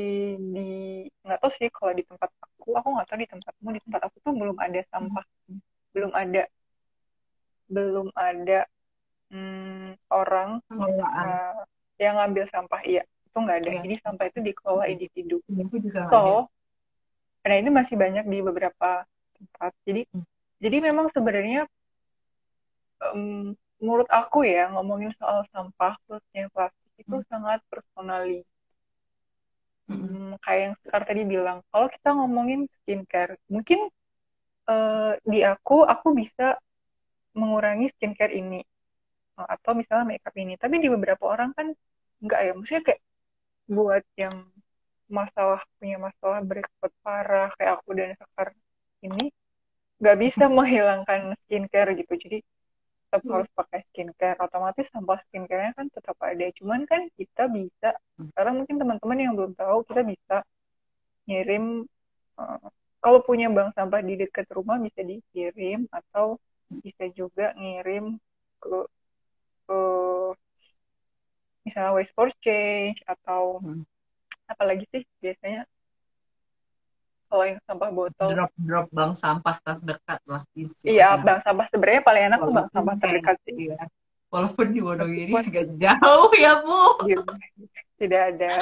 [0.55, 0.69] di
[1.23, 4.15] nggak tahu sih kalau di tempat aku aku nggak tahu di tempatmu di tempat aku
[4.25, 5.25] tuh belum ada sampah
[5.93, 6.43] belum ada
[7.67, 8.59] belum ada
[9.31, 11.27] hmm, orang Pengelolaan.
[11.27, 11.55] uh,
[11.99, 13.81] yang ngambil sampah iya itu nggak ada Iya.
[13.85, 16.35] jadi sampah itu dikelola individu aku juga nggak ada.
[17.49, 18.87] Nah ini masih banyak di beberapa
[19.37, 20.23] tempat jadi Hmm.
[20.63, 21.59] jadi memang sebenarnya
[23.05, 27.29] em, menurut aku ya ngomongin soal sampah khususnya plastik itu Hmm.
[27.31, 28.37] sangat personally
[29.87, 30.03] Hmm.
[30.03, 33.79] Hmm, kayak yang Sekar tadi bilang, kalau kita ngomongin skincare, mungkin
[34.71, 36.43] eh, di aku, aku bisa
[37.39, 38.59] mengurangi skincare ini.
[39.39, 40.53] Eh, Atau misalnya makeup ini.
[40.63, 41.67] Tapi di beberapa orang kan
[42.23, 42.51] enggak ya.
[42.57, 43.01] Maksudnya kayak
[43.75, 44.35] buat yang
[45.09, 48.49] masalah, punya masalah berikut parah, kayak aku dan Sekar
[49.05, 49.31] ini,
[50.01, 52.13] nggak bisa menghilangkan skincare gitu.
[52.23, 52.37] Jadi
[53.07, 53.31] tetap Hmm.
[53.33, 54.37] harus pakai skincare.
[54.43, 56.45] Otomatis sampah skincare-nya kan tetap ada.
[56.59, 57.89] Cuman kan kita bisa
[58.33, 60.35] sekarang mungkin teman-teman yang belum tahu kita bisa
[61.27, 61.63] ngirim
[62.41, 62.59] eh,
[63.03, 66.27] kalau punya bank sampah di dekat rumah bisa dikirim atau
[66.83, 68.17] bisa juga ngirim
[68.63, 68.77] ke
[69.67, 69.79] ke
[71.65, 73.81] misalnya waste for change atau Hmm.
[74.47, 75.67] Apalagi sih biasanya
[77.27, 81.23] kalau yang sampah botol Drop drop bank sampah terdekat lah iya istilahnya.
[81.27, 83.79] bank sampah sebenarnya paling enak tuh bank sampah terdekat sih Iya.
[84.27, 86.99] Walaupun di Wonogiri agak jauh ya Bu.
[87.07, 87.31] Gitu.
[87.95, 88.53] tidak ada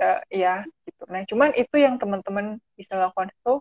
[0.00, 3.54] eh, ya gitu nah cuman itu yang teman-teman bisa lakukan itu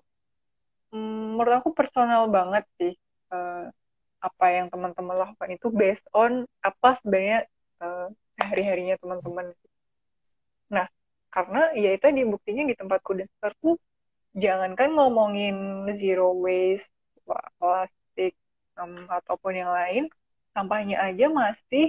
[0.94, 2.94] mm, menurut aku personal banget sih
[3.32, 3.66] eh,
[4.20, 7.40] apa yang teman-teman lakukan itu based on apa sebenarnya
[7.84, 9.56] eh, sehari-harinya teman-teman
[10.68, 10.88] nah
[11.36, 13.76] karena ya itu di buktinya di tempatku dasar tuh
[14.44, 15.56] jangankan ngomongin
[16.02, 16.92] zero waste
[17.30, 18.34] wa- plastik
[18.82, 20.04] em, ataupun yang lain
[20.56, 21.88] sampahnya aja masih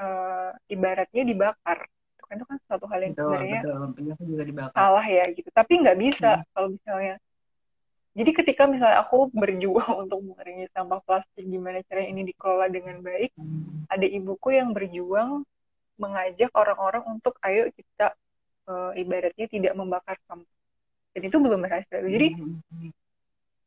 [0.00, 1.78] eh, ibaratnya dibakar
[2.16, 3.78] itu kan itu kan suatu hal yang Betul, sebenarnya betul.
[3.96, 4.74] Punya aku juga dibakar.
[4.78, 6.46] salah ya gitu tapi nggak bisa Hmm.
[6.54, 7.14] kalau misalnya
[8.18, 13.30] jadi ketika misalnya aku berjuang untuk mengurangi sampah plastik gimana caranya ini dikelola dengan baik
[13.38, 13.86] Hmm.
[13.90, 15.42] ada ibuku yang berjuang
[16.02, 18.14] mengajak orang-orang untuk ayo kita
[18.70, 20.54] eh, ibaratnya tidak membakar sampah
[21.14, 22.94] dan itu belum berhasil jadi Hmm.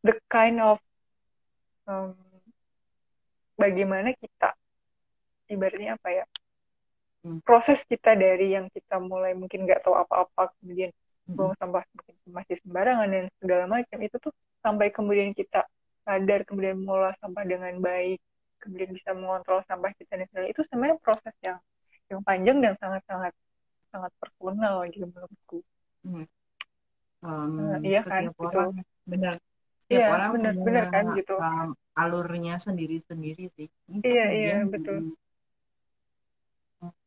[0.04, 0.80] the kind of
[1.88, 2.16] um,
[3.60, 4.56] bagaimana kita
[5.52, 6.26] ibaratnya apa ya
[7.28, 7.44] hmm.
[7.44, 10.92] proses kita dari yang kita mulai mungkin nggak tahu apa-apa kemudian
[11.28, 11.36] hmm.
[11.36, 11.84] buang sampah
[12.28, 14.34] masih sembarangan dan segala macam itu tuh
[14.64, 15.68] sampai kemudian kita
[16.04, 18.20] sadar kemudian mengolah sampah dengan baik
[18.64, 21.60] kemudian bisa mengontrol sampah kita dan segala itu sebenarnya proses yang
[22.12, 23.32] yang panjang dan sangat-sangat
[23.94, 25.60] sangat personal gitu menurutku.
[26.02, 26.26] Hmm.
[27.24, 28.90] Um, uh, iya kan, orang, gitu.
[29.06, 29.36] benar.
[29.86, 31.36] Setiap iya, orang benar, benar kan gitu.
[31.38, 33.70] Um, alurnya sendiri-sendiri sih.
[33.88, 35.14] Ini iya, iya, betul.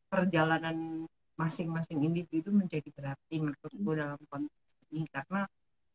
[0.07, 1.05] Perjalanan
[1.37, 3.99] masing-masing individu menjadi berarti menurutku hmm.
[3.99, 5.45] dalam konteks ini karena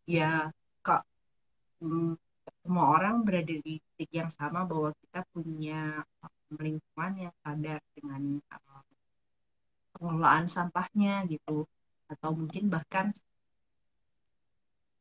[0.07, 0.53] ya
[1.82, 2.14] hmm,
[2.62, 6.03] semua orang berada di titik yang sama bahwa kita punya
[6.55, 8.72] lingkungan yang sadar dengan uh,
[10.03, 11.70] pengelolaan sampahnya gitu.
[12.11, 13.07] Atau mungkin bahkan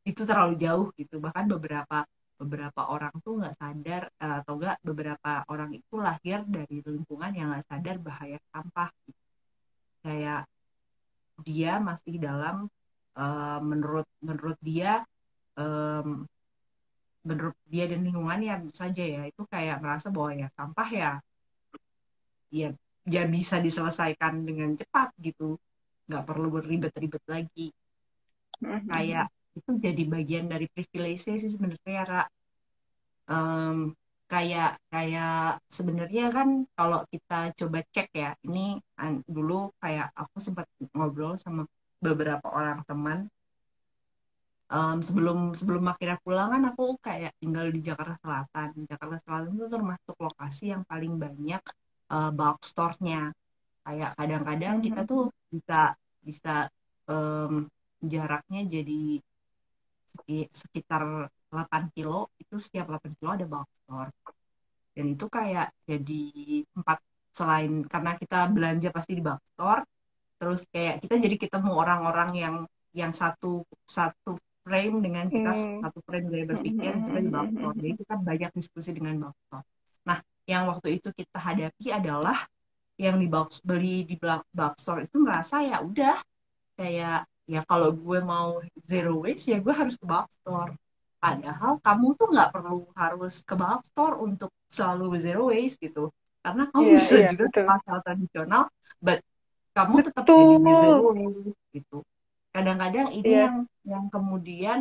[0.06, 1.18] itu terlalu jauh gitu.
[1.26, 2.06] Bahkan beberapa
[2.41, 7.47] beberapa orang tuh nggak sadar uh, atau enggak beberapa orang itu lahir dari lingkungan yang
[7.54, 9.22] nggak sadar bahaya sampah gitu.
[10.02, 10.41] kayak
[11.45, 12.66] dia masih dalam
[13.18, 15.06] uh, menurut menurut dia
[15.58, 16.26] um,
[17.22, 19.22] menurut dia dan lingkungan ya saja ya.
[19.30, 21.12] Itu kayak merasa bahwa ya sampah ya
[22.49, 22.70] ya
[23.06, 25.58] ya bisa diselesaikan dengan cepat gitu.
[26.10, 27.70] Nggak perlu beribet-ribet lagi.
[28.62, 28.93] Mm-hmm.
[28.93, 29.26] kayak
[29.58, 32.22] itu jadi bagian dari privilege sih sebenarnya ya
[33.26, 33.89] um,
[34.30, 38.80] kayak kayak sebenarnya kan kalau kita coba cek ya ini
[39.28, 41.68] dulu kayak aku sempat ngobrol sama
[41.99, 43.20] beberapa orang teman.
[44.72, 48.88] Um, sebelum sebelum akhirnya pulang kan aku kayak tinggal di Jakarta Selatan.
[48.88, 51.60] Jakarta Selatan itu termasuk lokasi yang paling banyak
[52.12, 53.32] uh, bulk store-nya
[53.82, 54.88] kayak kadang-kadang mm -hmm.
[54.91, 55.82] kita tuh bisa
[56.22, 56.55] bisa
[57.09, 57.66] um,
[58.03, 59.18] jaraknya jadi
[60.51, 64.12] sekitar 8 kilo itu setiap 8 kilo ada bulk store
[64.91, 66.24] dan itu kayak jadi
[66.76, 66.97] tempat
[67.32, 69.82] selain karena kita belanja pasti di bulk store
[70.41, 72.55] terus kayak kita jadi ketemu orang-orang yang
[72.91, 74.36] yang satu satu
[74.68, 75.80] frame dengan kita mm.
[75.86, 79.66] satu frame gaya berpikir kita di bulk store jadi kita banyak diskusi dengan bulk store
[80.03, 80.18] nah
[80.50, 82.48] yang waktu itu kita hadapi adalah
[83.02, 86.22] yang di box, beli di box store itu merasa ya udah
[86.78, 90.78] kayak ya kalau gue mau zero waste ya gue harus ke box store.
[91.22, 96.14] Padahal kamu tuh nggak perlu harus ke box store untuk selalu zero waste gitu.
[96.42, 98.64] Karena kamu yeah, bisa yeah, juga ke pasar tradisional
[99.02, 99.20] but
[99.72, 100.38] kamu tetap betul.
[100.62, 101.98] jadi zero waste gitu.
[102.52, 103.42] Kadang-kadang ini yeah.
[103.46, 104.80] yang yang kemudian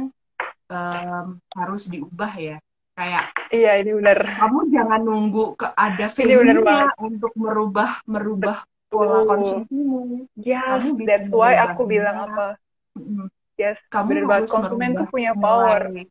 [0.69, 2.57] um, harus diubah ya
[3.01, 4.19] kayak iya ini benar.
[4.37, 10.29] Kamu jangan nunggu ke ada filmnya untuk merubah merubah pola konsumsimu.
[10.37, 12.61] Yes that's why aku bilang apa.
[13.57, 14.49] Yes kamu benar banget.
[14.53, 15.89] konsumen tuh punya power.
[15.89, 16.05] Mulai,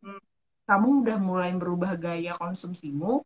[0.65, 3.21] kamu udah mulai merubah gaya konsumsimu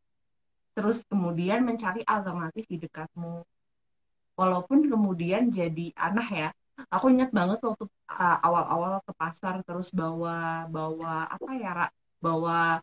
[0.76, 3.48] terus kemudian mencari alternatif di dekatmu.
[4.36, 6.50] Walaupun kemudian jadi aneh ya
[6.90, 11.74] aku ingat banget waktu uh, awal-awal ke pasar terus bawa bawa apa ya
[12.18, 12.82] bawa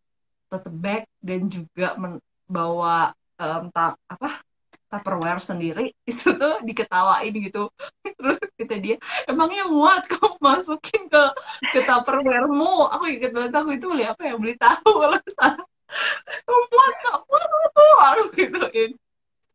[0.59, 4.43] bag dan juga membawa um, ta apa
[4.91, 7.71] tupperware sendiri itu tuh diketawain gitu.
[8.03, 8.97] Terus kita dia
[9.31, 11.23] emangnya muat kamu masukin ke
[11.71, 12.91] ke tupperwaremu?
[12.99, 15.07] Aku inget banget aku itu beli apa ya beli tahu
[16.47, 17.49] muat nggak muat
[18.19, 18.91] aku gituin.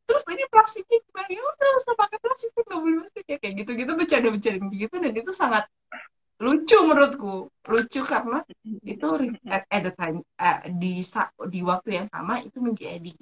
[0.06, 3.72] Terus ini plastiknya gimana ya udah usah pakai plastik nggak boleh plastik ya kayak gitu
[3.74, 5.66] gitu bercanda bercanda gitu dan itu sangat
[6.36, 8.44] lucu menurutku lucu karena
[8.84, 9.08] itu
[9.48, 11.00] at, at the time uh, di
[11.48, 13.16] di waktu yang sama itu menjadi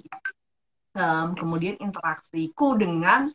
[0.98, 3.30] um, kemudian interaksiku dengan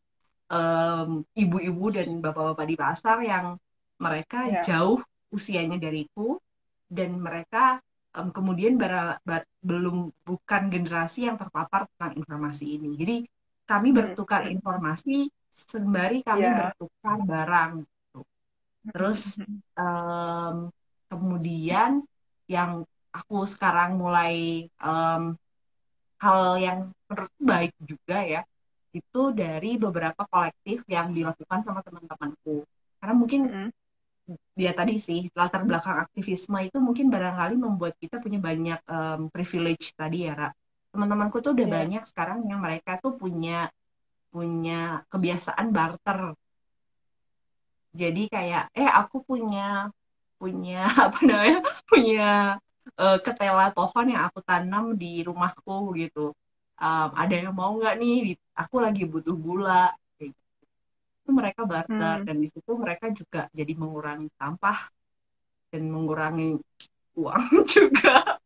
[1.38, 3.55] ibu-ibu um, dan bapak-bapak di pasar yang
[4.01, 4.65] mereka yeah.
[4.65, 4.99] jauh
[5.30, 6.41] usianya dariku
[6.89, 7.77] dan mereka
[8.17, 13.17] um, kemudian bara, bar, belum bukan generasi yang terpapar tentang informasi ini jadi
[13.69, 13.97] kami hmm.
[14.01, 16.57] bertukar informasi sembari kami yeah.
[16.57, 17.73] bertukar barang
[18.89, 19.37] Terus
[19.77, 20.73] um,
[21.09, 22.03] kemudian
[22.49, 25.37] yang aku sekarang mulai um,
[26.21, 26.79] hal yang
[27.09, 28.41] menurut baik juga ya
[28.89, 32.65] itu dari beberapa kolektif yang dilakukan sama teman-temanku
[32.97, 33.69] karena mungkin mm.
[34.57, 39.93] ya tadi sih latar belakang aktivisme itu mungkin barangkali membuat kita punya banyak um, privilege
[39.93, 40.49] tadi ya Ra.
[40.89, 41.75] teman-temanku tuh udah yeah.
[41.81, 43.69] banyak sekarang yang mereka tuh punya
[44.29, 46.33] punya kebiasaan barter
[47.99, 49.91] jadi kayak eh aku punya
[50.39, 52.29] punya apa namanya punya
[52.95, 56.31] uh, ketela pohon yang aku tanam di rumahku gitu
[56.79, 60.31] um, ada yang mau nggak nih aku lagi butuh gula gitu.
[61.23, 62.25] itu mereka barter hmm.
[62.25, 64.87] dan di situ mereka juga jadi mengurangi sampah
[65.69, 66.57] dan mengurangi
[67.19, 67.43] uang
[67.75, 68.39] juga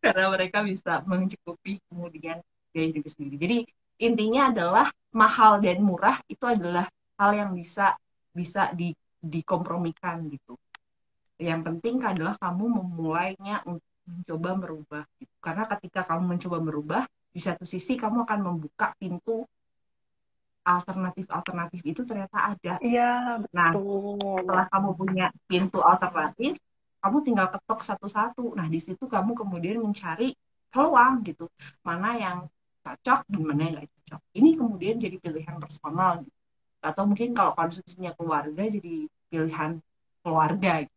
[0.00, 2.40] karena mereka bisa mencukupi kemudian
[2.72, 3.58] gaya hidup sendiri jadi
[4.00, 6.88] intinya adalah mahal dan murah itu adalah
[7.20, 8.00] hal yang bisa
[8.32, 10.56] bisa di dikompromikan gitu
[11.40, 15.34] yang penting adalah kamu memulainya untuk mencoba merubah gitu.
[15.40, 19.46] karena ketika kamu mencoba merubah di satu sisi kamu akan membuka pintu
[20.60, 22.74] alternatif-alternatif itu ternyata ada.
[22.84, 24.44] Iya, Nah, betul.
[24.44, 26.60] setelah kamu punya pintu alternatif,
[27.00, 28.54] kamu tinggal ketok satu-satu.
[28.54, 30.36] Nah, di situ kamu kemudian mencari
[30.68, 31.48] peluang gitu.
[31.80, 32.38] Mana yang
[32.84, 34.20] cocok dan mana yang nggak cocok.
[34.36, 36.22] Ini kemudian jadi pilihan personal.
[36.22, 36.39] Gitu.
[36.80, 39.80] Atau mungkin kalau konsumsinya keluarga jadi pilihan
[40.24, 40.84] keluarga.
[40.84, 40.94] Gitu.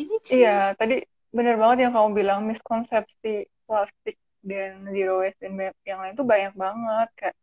[0.00, 0.28] Gitu.
[0.40, 5.52] Iya, tadi benar banget yang kamu bilang miskonsepsi plastik dan zero waste dan
[5.86, 7.36] yang lain tuh banyak banget kayak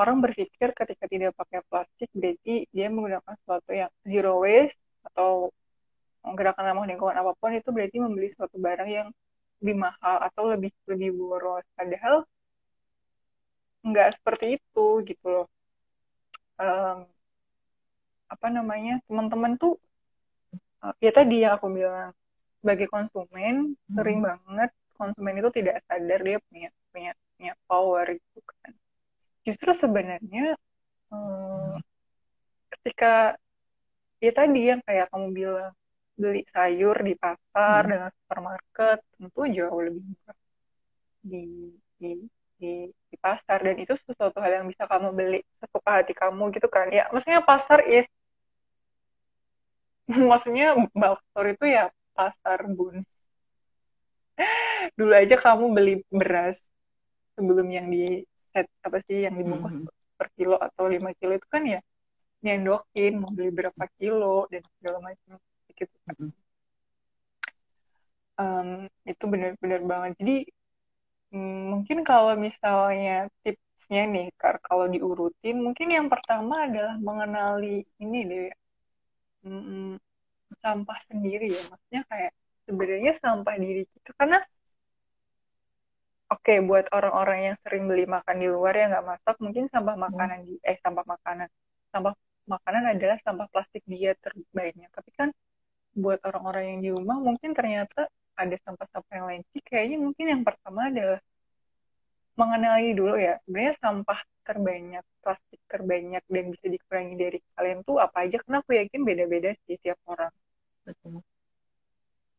[0.00, 4.78] orang berpikir ketika tidak pakai plastik berarti dia menggunakan sesuatu yang zero waste
[5.12, 5.52] atau
[6.34, 9.08] gerakan ramah lingkungan apa pun itu berarti membeli suatu barang yang
[9.62, 12.24] lebih mahal atau lebih lebih boros padahal
[13.86, 15.46] nggak seperti itu gitu loh
[16.58, 17.06] um,
[18.28, 19.80] apa namanya teman-teman tuh
[20.84, 22.12] uh, ya tadi yang aku bilang
[22.60, 23.94] sebagai konsumen hmm.
[23.94, 28.72] sering banget konsumen itu tidak sadar dia punya punya punya power gitu kan
[29.46, 30.58] justru sebenarnya
[31.08, 31.80] hmm,
[32.78, 33.38] ketika
[34.18, 35.72] ya tadi yang kayak kamu bilang
[36.18, 37.90] beli sayur di pasar hmm.
[37.94, 40.38] dengan supermarket tentu jauh lebih murah
[41.22, 41.42] di
[41.98, 42.10] di
[42.58, 43.62] di di pasar.
[43.64, 46.90] Dan itu sesuatu hal yang bisa kamu beli sesuka hati kamu gitu kan.
[46.90, 48.06] Ya maksudnya pasar is
[50.30, 53.06] maksudnya bulk store itu ya pasar bun.
[54.98, 56.58] Dulu aja kamu beli beras
[57.38, 60.16] sebelum yang di set apa sih yang dibungkus mm -hmm.
[60.18, 61.80] per kilo atau lima kilo itu kan ya
[62.42, 65.38] nyendokin mau beli berapa kilo dan segala macam
[65.74, 65.94] gitu.
[66.10, 66.30] Mm -hmm.
[68.42, 68.68] um,
[69.06, 70.12] itu benar-benar banget.
[70.18, 70.36] Jadi
[71.32, 78.18] mm, mungkin kalau misalnya tipsnya nih kar kalau diurutin mungkin yang pertama adalah mengenali ini
[78.30, 78.50] deh
[79.46, 79.98] mm,
[80.62, 81.62] sampah sendiri ya.
[81.70, 82.32] Maksudnya kayak
[82.66, 84.38] sebenarnya sampah diri kita karena
[86.28, 89.96] oke okay, buat orang-orang yang sering beli makan di luar ya nggak masak mungkin sampah
[89.96, 90.04] hmm.
[90.08, 91.48] makanan di eh sampah makanan.
[91.92, 92.14] Sampah
[92.48, 94.88] makanan adalah sampah plastik dia terbaiknya.
[94.92, 95.28] Tapi kan
[95.96, 98.06] buat orang-orang yang di rumah mungkin ternyata
[98.38, 99.42] ada sampah-sampah yang lain.
[99.50, 101.20] Sih kayaknya mungkin yang pertama adalah
[102.38, 108.24] mengenali dulu ya sebenarnya sampah terbanyak plastik terbanyak dan bisa dikurangi dari kalian tuh apa
[108.24, 108.38] aja?
[108.40, 110.30] Karena aku yakin beda-beda sih tiap orang.
[110.86, 111.20] Betul.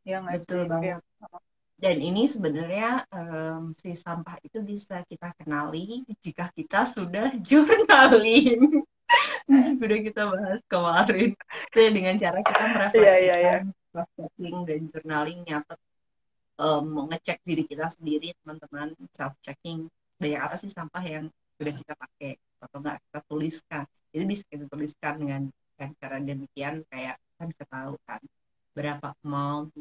[0.08, 0.70] Ya betul sih?
[0.72, 1.04] banget.
[1.04, 1.38] Ya.
[1.80, 8.84] dan ini sebenarnya um, si sampah itu bisa kita kenali jika kita sudah jurnalin.
[9.82, 11.34] Sudah kita bahas kemarin.
[11.74, 13.60] Itu dengan cara kita merefleksikan yeah, yeah,
[14.38, 14.62] yeah.
[14.70, 15.80] dan journaling nyatet
[16.60, 19.88] um, ngecek diri kita sendiri teman-teman self checking
[20.20, 24.66] dari apa sih sampah yang sudah kita pakai atau enggak kita tuliskan itu bisa kita
[24.68, 25.42] tuliskan dengan
[25.80, 28.20] kan cara demikian kayak kan kita tahu kan
[28.76, 29.72] berapa amount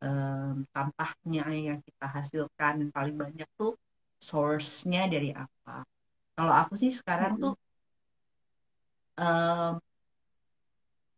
[0.00, 3.76] um, sampahnya yang kita hasilkan dan paling banyak tuh
[4.20, 5.84] source-nya dari apa.
[6.34, 7.54] Kalau aku sih sekarang tuh
[9.20, 9.76] um,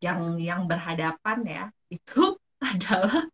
[0.03, 1.65] yang yang berhadapan ya
[1.97, 3.27] itu adalah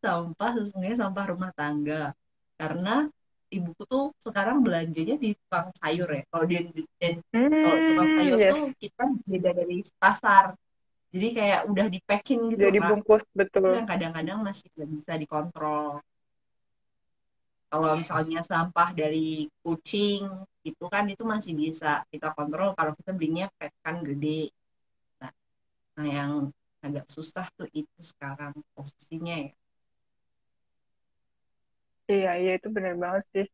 [0.00, 2.16] sampah sesungguhnya sampah rumah tangga.
[2.56, 3.08] Karena
[3.50, 6.22] ibuku tuh sekarang belanjanya di tukang sayur ya.
[6.30, 8.52] Kalau dan hmm, kalau tukang sayur yes.
[8.54, 10.44] tuh kita beda dari pasar.
[11.10, 13.74] Jadi kayak udah di packing gitu jadi bungkus betul.
[13.74, 15.98] Yang kadang-kadang masih nggak bisa dikontrol.
[17.70, 20.26] Kalau misalnya sampah dari kucing
[20.66, 22.74] itu kan itu masih bisa kita kontrol.
[22.78, 24.54] Kalau kita belinya pack kan gede.
[25.18, 25.32] Nah,
[25.98, 26.32] nah yang
[26.80, 29.50] agak susah tuh itu sekarang posisinya ya
[32.10, 33.46] iya iya itu benar banget sih.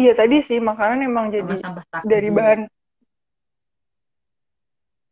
[0.00, 1.54] Iya tadi sih makanan emang jadi
[2.02, 2.60] dari bahan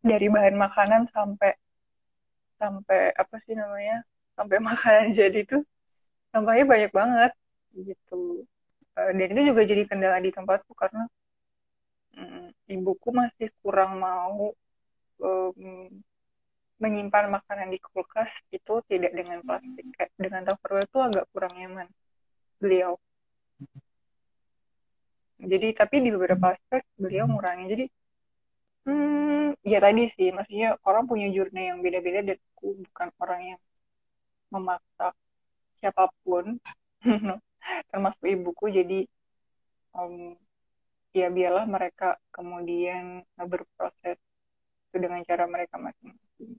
[0.02, 1.52] dari bahan makanan sampai
[2.58, 4.02] sampai apa sih namanya
[4.34, 5.62] sampai makanan jadi tuh
[6.34, 7.32] sampahnya banyak banget
[7.74, 8.46] gitu.
[8.98, 11.06] Eh, dan itu juga jadi kendala di tempatku karena
[12.18, 14.50] mm, ibuku masih kurang mau
[15.22, 15.90] um,
[16.78, 21.88] menyimpan makanan di kulkas itu tidak dengan plastik kayak dengan tupperware itu agak kurang nyaman
[22.62, 22.92] beliau
[25.38, 27.84] jadi tapi di beberapa aspek beliau ngurangi jadi
[28.88, 33.60] Hmm, ya tadi sih, maksudnya orang punya jurnal yang beda-beda dan aku bukan orang yang
[34.48, 35.06] memaksa
[35.76, 36.56] siapa pun,
[37.92, 38.64] termasuk ibuku.
[38.72, 39.04] Jadi
[39.92, 40.32] um,
[41.12, 44.16] ya biarlah mereka kemudian berproses
[44.88, 46.50] itu dengan cara mereka masing-masing.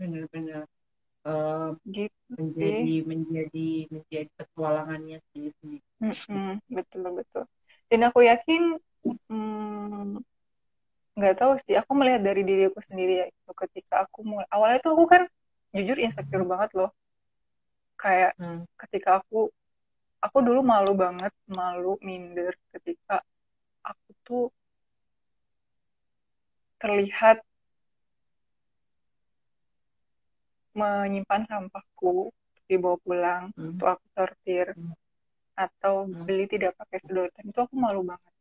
[0.00, 0.64] Benar-benar
[1.26, 3.06] uh, gitu menjadi sih.
[3.06, 6.52] menjadi menjadi petualangannya sendiri sendiri mm -hmm.
[6.70, 7.44] betul betul
[7.90, 8.62] dan aku yakin
[9.04, 10.22] mm,
[11.18, 14.78] nggak mm, tahu sih aku melihat dari diriku sendiri ya itu ketika aku mulai awalnya
[14.80, 15.22] tuh aku kan
[15.74, 16.90] jujur insecure banget loh
[18.00, 18.64] kayak hmm.
[18.80, 19.52] ketika aku
[20.24, 23.20] aku dulu malu banget malu minder ketika
[23.84, 24.44] aku tuh
[26.80, 27.44] terlihat
[30.80, 32.32] menyimpan sampahku
[32.64, 33.76] dibawa pulang hmm.
[33.76, 34.72] untuk aku sortir.
[34.72, 34.96] Hmm.
[35.60, 36.24] atau hmm.
[36.24, 38.32] beli tidak pakai sedotan itu aku malu banget.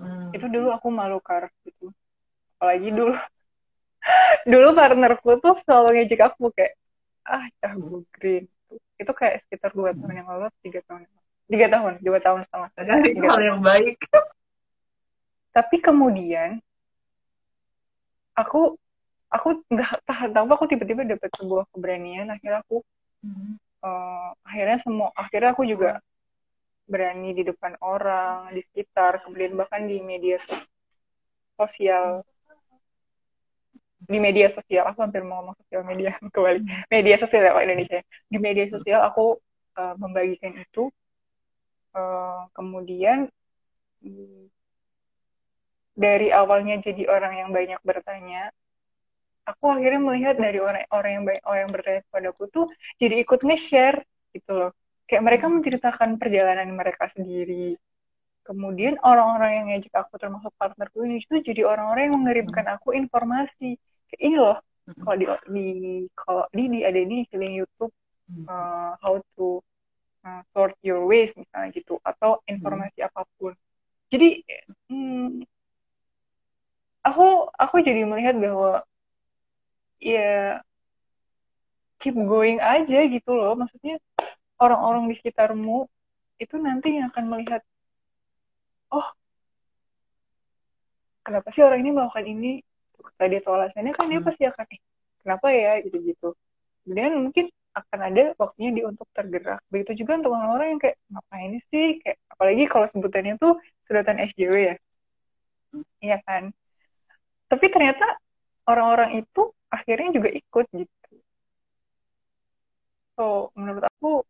[0.00, 0.32] Hmm.
[0.32, 1.92] itu dulu aku malu kar gitu
[2.62, 3.14] apalagi dulu.
[4.50, 6.78] Dulu partnerku tuh selalu ngejek aku kayak
[7.26, 7.74] ah cah
[8.14, 8.46] green.
[8.98, 11.06] Itu kayak sekitar dua tahun yang lalu tiga tahun
[11.50, 13.98] tiga tahun dua tahun setengah dari hal yang baik.
[15.50, 16.62] Tapi kemudian
[18.38, 18.78] aku
[19.32, 22.84] aku nggak tahan tahu aku tiba-tiba dapat sebuah keberanian akhirnya aku
[23.24, 23.56] hmm.
[23.80, 25.98] uh, akhirnya semua akhirnya aku juga
[26.84, 30.36] berani di depan orang di sekitar kemudian bahkan di media
[31.56, 32.26] sosial.
[34.02, 36.90] Di media sosial aku hampir mau ngomong sosial media kembali.
[36.90, 38.02] Media sosial ya Indonesia.
[38.26, 39.38] Di media sosial aku
[39.78, 40.90] uh, membagikan itu
[41.94, 43.30] uh, kemudian
[45.94, 48.50] dari awalnya jadi orang yang banyak bertanya
[49.42, 52.66] aku akhirnya melihat dari orang-orang yang baik orang yang bertanya aku tuh
[52.98, 53.98] jadi ikut nge-share
[54.32, 54.70] gitu loh
[55.10, 55.54] kayak mereka hmm.
[55.58, 57.76] menceritakan perjalanan mereka sendiri
[58.42, 62.74] kemudian orang-orang yang ngajak aku termasuk partnerku ini itu jadi orang-orang yang mengirimkan hmm.
[62.78, 63.78] aku informasi
[64.10, 65.02] kayak ini loh hmm.
[65.02, 65.66] kalau di, di
[66.14, 67.92] kalau di di ada di link YouTube
[68.46, 69.62] uh, how to
[70.26, 73.08] uh, sort your waste misalnya gitu atau informasi hmm.
[73.10, 73.52] apa pun
[74.10, 74.44] jadi
[74.90, 75.46] hmm,
[77.02, 78.86] aku aku jadi melihat bahwa
[80.02, 80.58] ya
[82.02, 83.54] keep going aja gitu loh.
[83.54, 84.02] Maksudnya
[84.58, 85.86] orang-orang di sekitarmu
[86.42, 87.62] itu nanti yang akan melihat
[88.90, 89.06] oh
[91.22, 92.52] kenapa sih orang ini melakukan ini?
[93.18, 94.26] Tadi tahu alasannya kan dia hmm.
[94.26, 94.80] pasti akan eh,
[95.22, 95.78] kenapa ya?
[95.86, 96.28] gitu gitu
[96.82, 99.64] kemudian mungkin akan ada waktunya dia untuk tergerak.
[99.72, 101.86] Begitu juga untuk orang-orang yang kayak ngapain sih?
[102.04, 104.76] Kayak apalagi kalau sebutannya tuh sedotan SJW ya.
[105.72, 105.84] Hmm.
[106.04, 106.52] iya kan?
[107.48, 108.04] Tapi ternyata
[108.68, 111.12] orang-orang itu akhirnya juga ikut gitu.
[113.16, 114.28] So menurut aku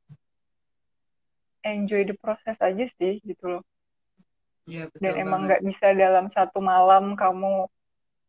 [1.66, 3.62] enjoy the process aja sih gitu loh.
[4.70, 7.66] Ya, betul dan emang nggak bisa dalam satu malam kamu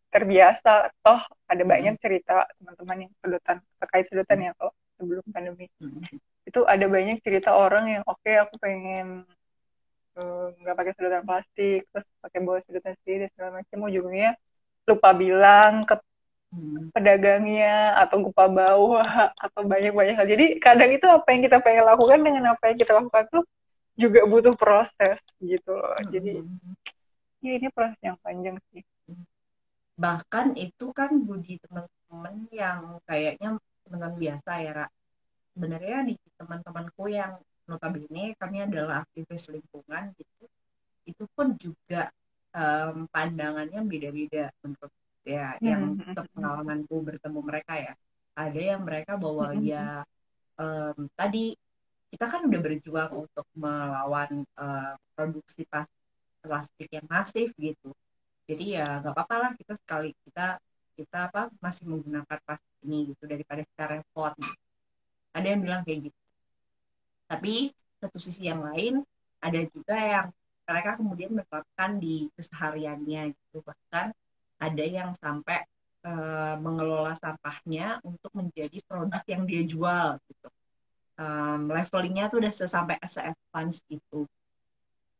[0.10, 0.90] terbiasa.
[1.06, 2.02] Toh ada banyak hmm.
[2.02, 5.70] cerita teman-teman yang sedotan terkait sedotan ya kok sebelum pandemi.
[5.78, 6.02] Hmm.
[6.44, 9.24] itu ada banyak cerita orang yang oke okay, aku pengen
[10.20, 13.78] eh, nggak uh, pakai sedotan plastik terus pakai bawa sedotan sendiri segala macam.
[13.86, 14.38] Ujungnya
[14.90, 15.96] lupa bilang ke
[16.54, 16.94] Hmm.
[16.94, 20.28] pedagangnya atau gupa bawah atau banyak-banyak hal.
[20.30, 23.44] Jadi kadang itu apa yang kita pengen lakukan dengan apa yang kita lakukan tuh
[23.98, 25.98] juga butuh proses gitu loh.
[25.98, 26.14] Hmm.
[26.14, 26.46] Jadi
[27.42, 28.86] ya ini proses yang panjang sih.
[29.98, 34.88] Bahkan itu kan budi teman-teman yang kayaknya teman-teman biasa ya, Ra.
[35.58, 37.34] Sebenarnya di teman-temanku yang
[37.66, 40.46] notabene kami adalah aktivis lingkungan gitu.
[41.10, 42.14] Itu pun juga
[42.54, 44.94] um, pandangannya beda-beda menurut
[45.24, 45.64] ya hmm.
[45.64, 45.84] yang
[46.36, 47.94] pengalamanku bertemu mereka ya.
[48.34, 49.62] Ada yang mereka bahwa hmm.
[49.64, 50.04] ya
[50.60, 51.56] um, tadi
[52.14, 55.66] kita kan udah berjuang untuk melawan uh, produksi
[56.44, 57.90] plastik yang masif gitu.
[58.46, 60.60] Jadi ya nggak apa-apa lah kita sekali kita
[60.94, 64.34] kita apa masih menggunakan plastik ini gitu daripada kita repot
[65.34, 66.22] ada yang bilang kayak gitu.
[67.26, 69.02] Tapi satu sisi yang lain
[69.42, 70.28] ada juga yang
[70.64, 73.66] mereka kemudian menerapkan di kesehariannya gitu.
[73.66, 74.14] Bahkan
[74.70, 75.64] ada yang sampai
[76.08, 80.50] uh, mengelola sampahnya untuk menjadi produk yang dia jual gitu.
[81.14, 84.26] Um, levelingnya tuh udah sampai se advance itu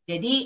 [0.04, 0.44] jadi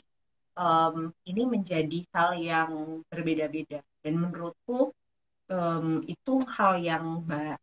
[0.54, 2.72] um, ini menjadi hal yang
[3.10, 3.82] berbeda-beda.
[4.06, 4.94] Dan menurutku
[5.50, 7.58] um, itu hal yang ba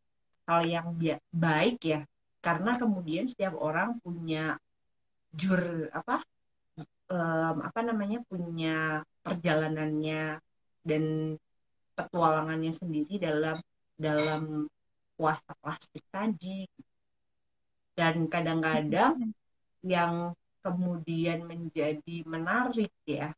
[0.45, 0.99] hal yang
[1.30, 2.01] baik ya.
[2.43, 4.59] Karena kemudian setiap orang punya
[5.35, 6.22] jur apa
[7.11, 10.39] um, apa namanya punya perjalanannya
[10.85, 11.35] dan
[11.97, 13.57] petualangannya sendiri dalam
[13.97, 14.68] dalam
[15.14, 16.66] puasa plastik tadi
[17.95, 19.32] dan kadang-kadang
[19.87, 23.30] yang kemudian menjadi menarik ya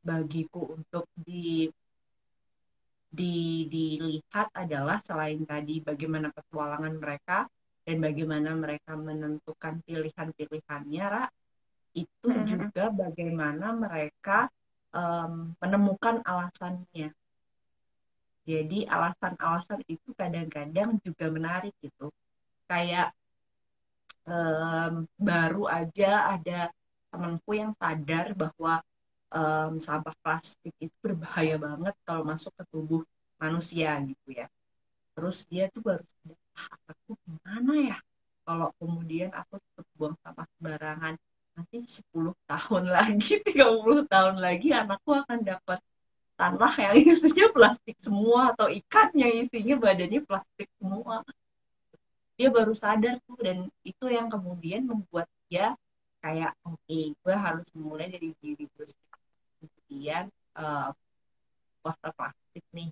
[0.00, 1.66] bagiku untuk di
[3.10, 7.50] di dilihat adalah selain tadi bagaimana petualangan mereka
[7.82, 11.26] dan bagaimana mereka menentukan pilihan-pilihannya Ra,
[11.98, 12.46] itu mm -hmm.
[12.46, 14.46] juga bagaimana mereka
[14.94, 17.10] um, menemukan alasannya.
[18.48, 22.10] Jadi alasan-alasan itu kadang-kadang juga menarik gitu.
[22.66, 23.14] Kayak
[24.26, 26.70] um, baru aja ada
[27.10, 28.82] temanku yang sadar bahwa
[29.34, 33.02] um, sampah plastik itu berbahaya banget kalau masuk ke tubuh
[33.40, 34.46] manusia gitu ya
[35.14, 36.04] terus dia tuh baru
[36.58, 37.98] ah, aku gimana ya
[38.46, 41.14] kalau kemudian aku tetap buang sampah sembarangan
[41.60, 45.78] nanti 10 tahun lagi 30 tahun lagi anakku akan dapat
[46.40, 51.20] tanah yang isinya plastik semua atau ikan yang isinya badannya plastik semua.
[52.40, 55.76] Dia baru sadar tuh dan itu yang kemudian membuat dia
[56.24, 58.86] kayak oke okay, gue harus mulai dari diri gue
[59.60, 60.88] kemudian uh,
[61.84, 62.88] plastik nih.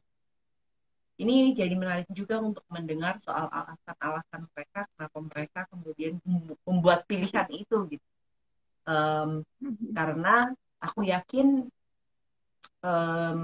[1.19, 6.21] Ini jadi menarik juga untuk mendengar soal alasan-alasan mereka kenapa mereka kemudian
[6.69, 8.09] membuat pilihan itu gitu
[8.89, 9.45] um,
[9.93, 11.69] karena aku yakin
[12.81, 13.39] um,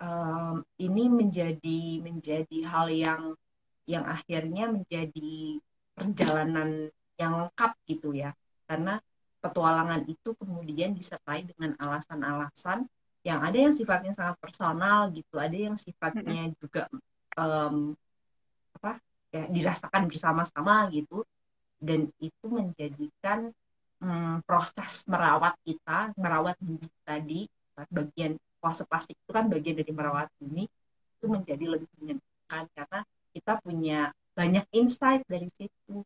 [0.00, 3.22] um, ini menjadi menjadi hal yang
[3.84, 5.60] yang akhirnya menjadi
[5.92, 6.88] perjalanan
[7.20, 8.32] yang lengkap gitu ya.
[8.68, 9.00] Karena
[9.38, 12.88] petualangan itu kemudian disertai dengan alasan-alasan
[13.26, 16.86] yang ada yang sifatnya sangat personal gitu ada yang sifatnya juga
[17.34, 17.92] um,
[18.78, 19.02] apa
[19.34, 21.26] ya dirasakan bersama-sama gitu
[21.78, 23.54] dan itu menjadikan
[24.02, 27.46] um, proses merawat kita merawat bumi tadi
[27.90, 30.66] bagian puasa plastik itu kan bagian dari merawat bumi
[31.18, 33.00] itu menjadi lebih menyenangkan karena
[33.34, 33.98] kita punya
[34.34, 36.02] banyak insight dari situ.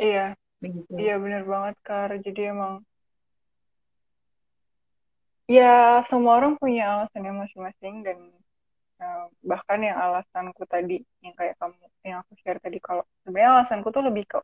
[0.00, 0.36] Iya.
[0.60, 0.92] Begitu.
[0.96, 2.10] Iya benar banget Kar.
[2.20, 2.84] Jadi emang
[5.48, 8.18] ya semua orang punya alasannya masing-masing dan
[9.40, 11.74] bahkan yang alasanku tadi yang kayak kamu
[12.04, 14.38] yang aku share tadi kalau sebenarnya alasanku tuh lebih ke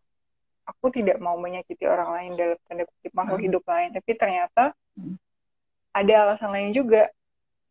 [0.66, 3.46] aku tidak mau menyakiti orang lain dalam tanda kutip makhluk hmm.
[3.46, 4.64] hidup lain tapi ternyata
[4.98, 5.16] hmm.
[5.94, 7.06] ada alasan lain juga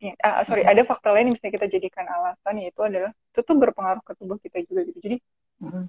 [0.01, 4.03] uh, sorry ada faktor lain yang bisa kita jadikan alasan yaitu adalah itu tuh berpengaruh
[4.05, 5.17] ke tubuh kita juga gitu jadi
[5.59, 5.85] hmm.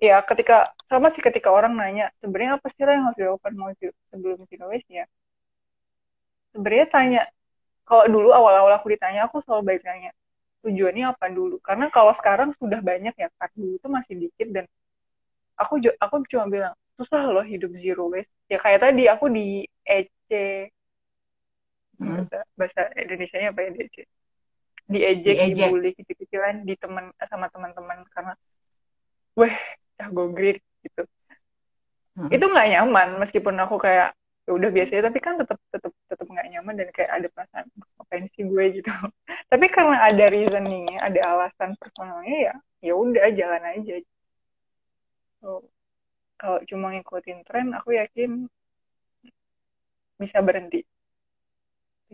[0.00, 3.70] ya ketika sama sih ketika orang nanya sebenarnya apa sih yang harus dilakukan mau
[4.08, 5.04] sebelum waste ya
[6.56, 7.22] sebenarnya tanya
[7.84, 10.10] kalau dulu awal-awal aku ditanya aku selalu baik nanya
[10.60, 14.64] tujuannya apa dulu karena kalau sekarang sudah banyak ya kan dulu itu masih dikit dan
[15.56, 20.30] aku aku cuma bilang susah loh hidup zero waste ya kayak tadi aku di EC
[21.96, 22.28] hmm.
[22.56, 23.96] bahasa Indonesia nya apa ya EC
[24.90, 25.68] diejek, diejek.
[25.70, 28.34] dibully kecil-kecilan di teman sama teman-teman karena
[29.38, 29.56] weh
[29.96, 31.02] ya gue grit gitu
[32.20, 32.28] hmm.
[32.28, 34.12] itu nggak nyaman meskipun aku kayak
[34.44, 36.26] ya udah biasa tapi kan tetap tetap tetap
[36.70, 37.66] nyaman dan kayak ada perasaan
[37.98, 38.64] ngapain sih gue?
[38.78, 38.90] gitu.
[39.50, 43.94] Tapi karena ada reasoningnya ada alasan personalnya ya ya udah jalan aja.
[45.42, 45.66] So,
[46.38, 48.46] kalau cuma ngikutin tren aku yakin
[50.20, 50.86] bisa berhenti.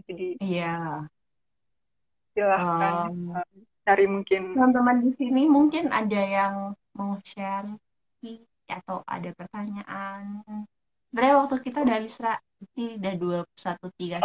[0.08, 1.04] Jadi iya.
[2.36, 3.32] silahkan um,
[3.86, 4.52] cari mungkin.
[4.52, 6.54] teman-teman di sini mungkin ada yang
[6.92, 7.76] mau share
[8.66, 10.44] atau ada pertanyaan.
[11.08, 12.18] Sebenarnya waktu kita udah habis
[12.76, 14.20] ini udah satu tiga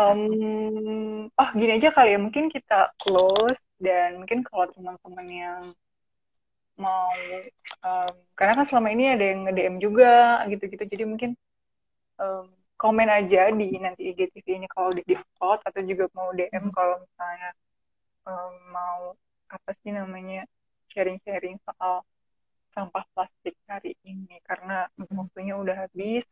[1.36, 2.20] oh gini aja kali ya.
[2.20, 5.64] Mungkin kita close dan mungkin kalau teman-teman yang
[6.80, 7.12] mau
[7.86, 10.84] um, karena kan selama ini ada yang nge-DM juga gitu-gitu.
[10.88, 11.32] Jadi mungkin
[12.18, 12.48] um,
[12.80, 17.50] komen aja di nanti IGTV ini kalau di default atau juga mau DM kalau misalnya
[18.26, 19.02] um, mau
[19.52, 20.48] apa sih namanya
[20.90, 22.02] sharing-sharing soal
[22.72, 24.40] sampah plastik hari ini.
[24.48, 26.26] Karena waktunya udah habis.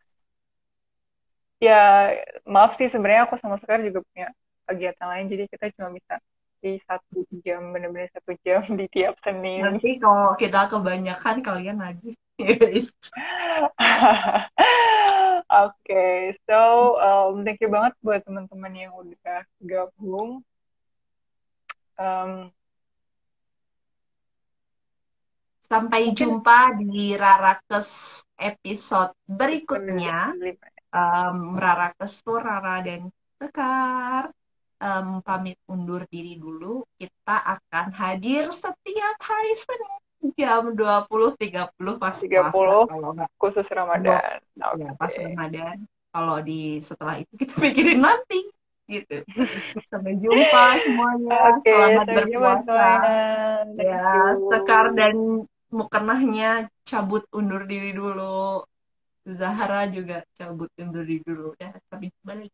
[1.60, 2.16] Ya
[2.47, 4.32] maaf sih sebenarnya aku sama sekali juga punya
[4.64, 6.24] kegiatan lain jadi kita cuma bisa
[6.60, 9.64] di satu jam benar-benar satu jam di tiap Senin.
[9.64, 12.16] Nanti kalau kita kebanyakan kalian lagi.
[15.64, 16.60] okay, so
[16.99, 20.43] um, thank you banget buat teman-teman yang udah gabung.
[21.99, 22.51] Um,
[25.70, 30.34] Sampai jumpa di Rarakes episode berikutnya.
[30.89, 34.33] Um, Rarakes tuh Rara dan Tekar.
[34.79, 36.87] Um, pamit undur diri dulu.
[36.95, 39.99] Kita akan hadir setiap hari Senin
[40.35, 41.07] jam 20
[41.39, 44.39] 30 pas 30 kalau enggak khusus Ramadan.
[44.55, 44.83] Okay.
[44.83, 45.77] Ya, pas Ramadan.
[46.09, 48.49] Kalau di setelah itu kita pikirin nanti
[48.89, 49.21] gitu.
[49.87, 51.37] Sampai jumpa semuanya.
[51.61, 52.81] Okay, Selamat berpuasa.
[53.77, 58.65] Ya, Sekar dan Mukenahnya cabut undur diri dulu.
[59.39, 61.45] Zahra juga cabut undur diri dulu.
[61.61, 62.51] Ya, tapi balik.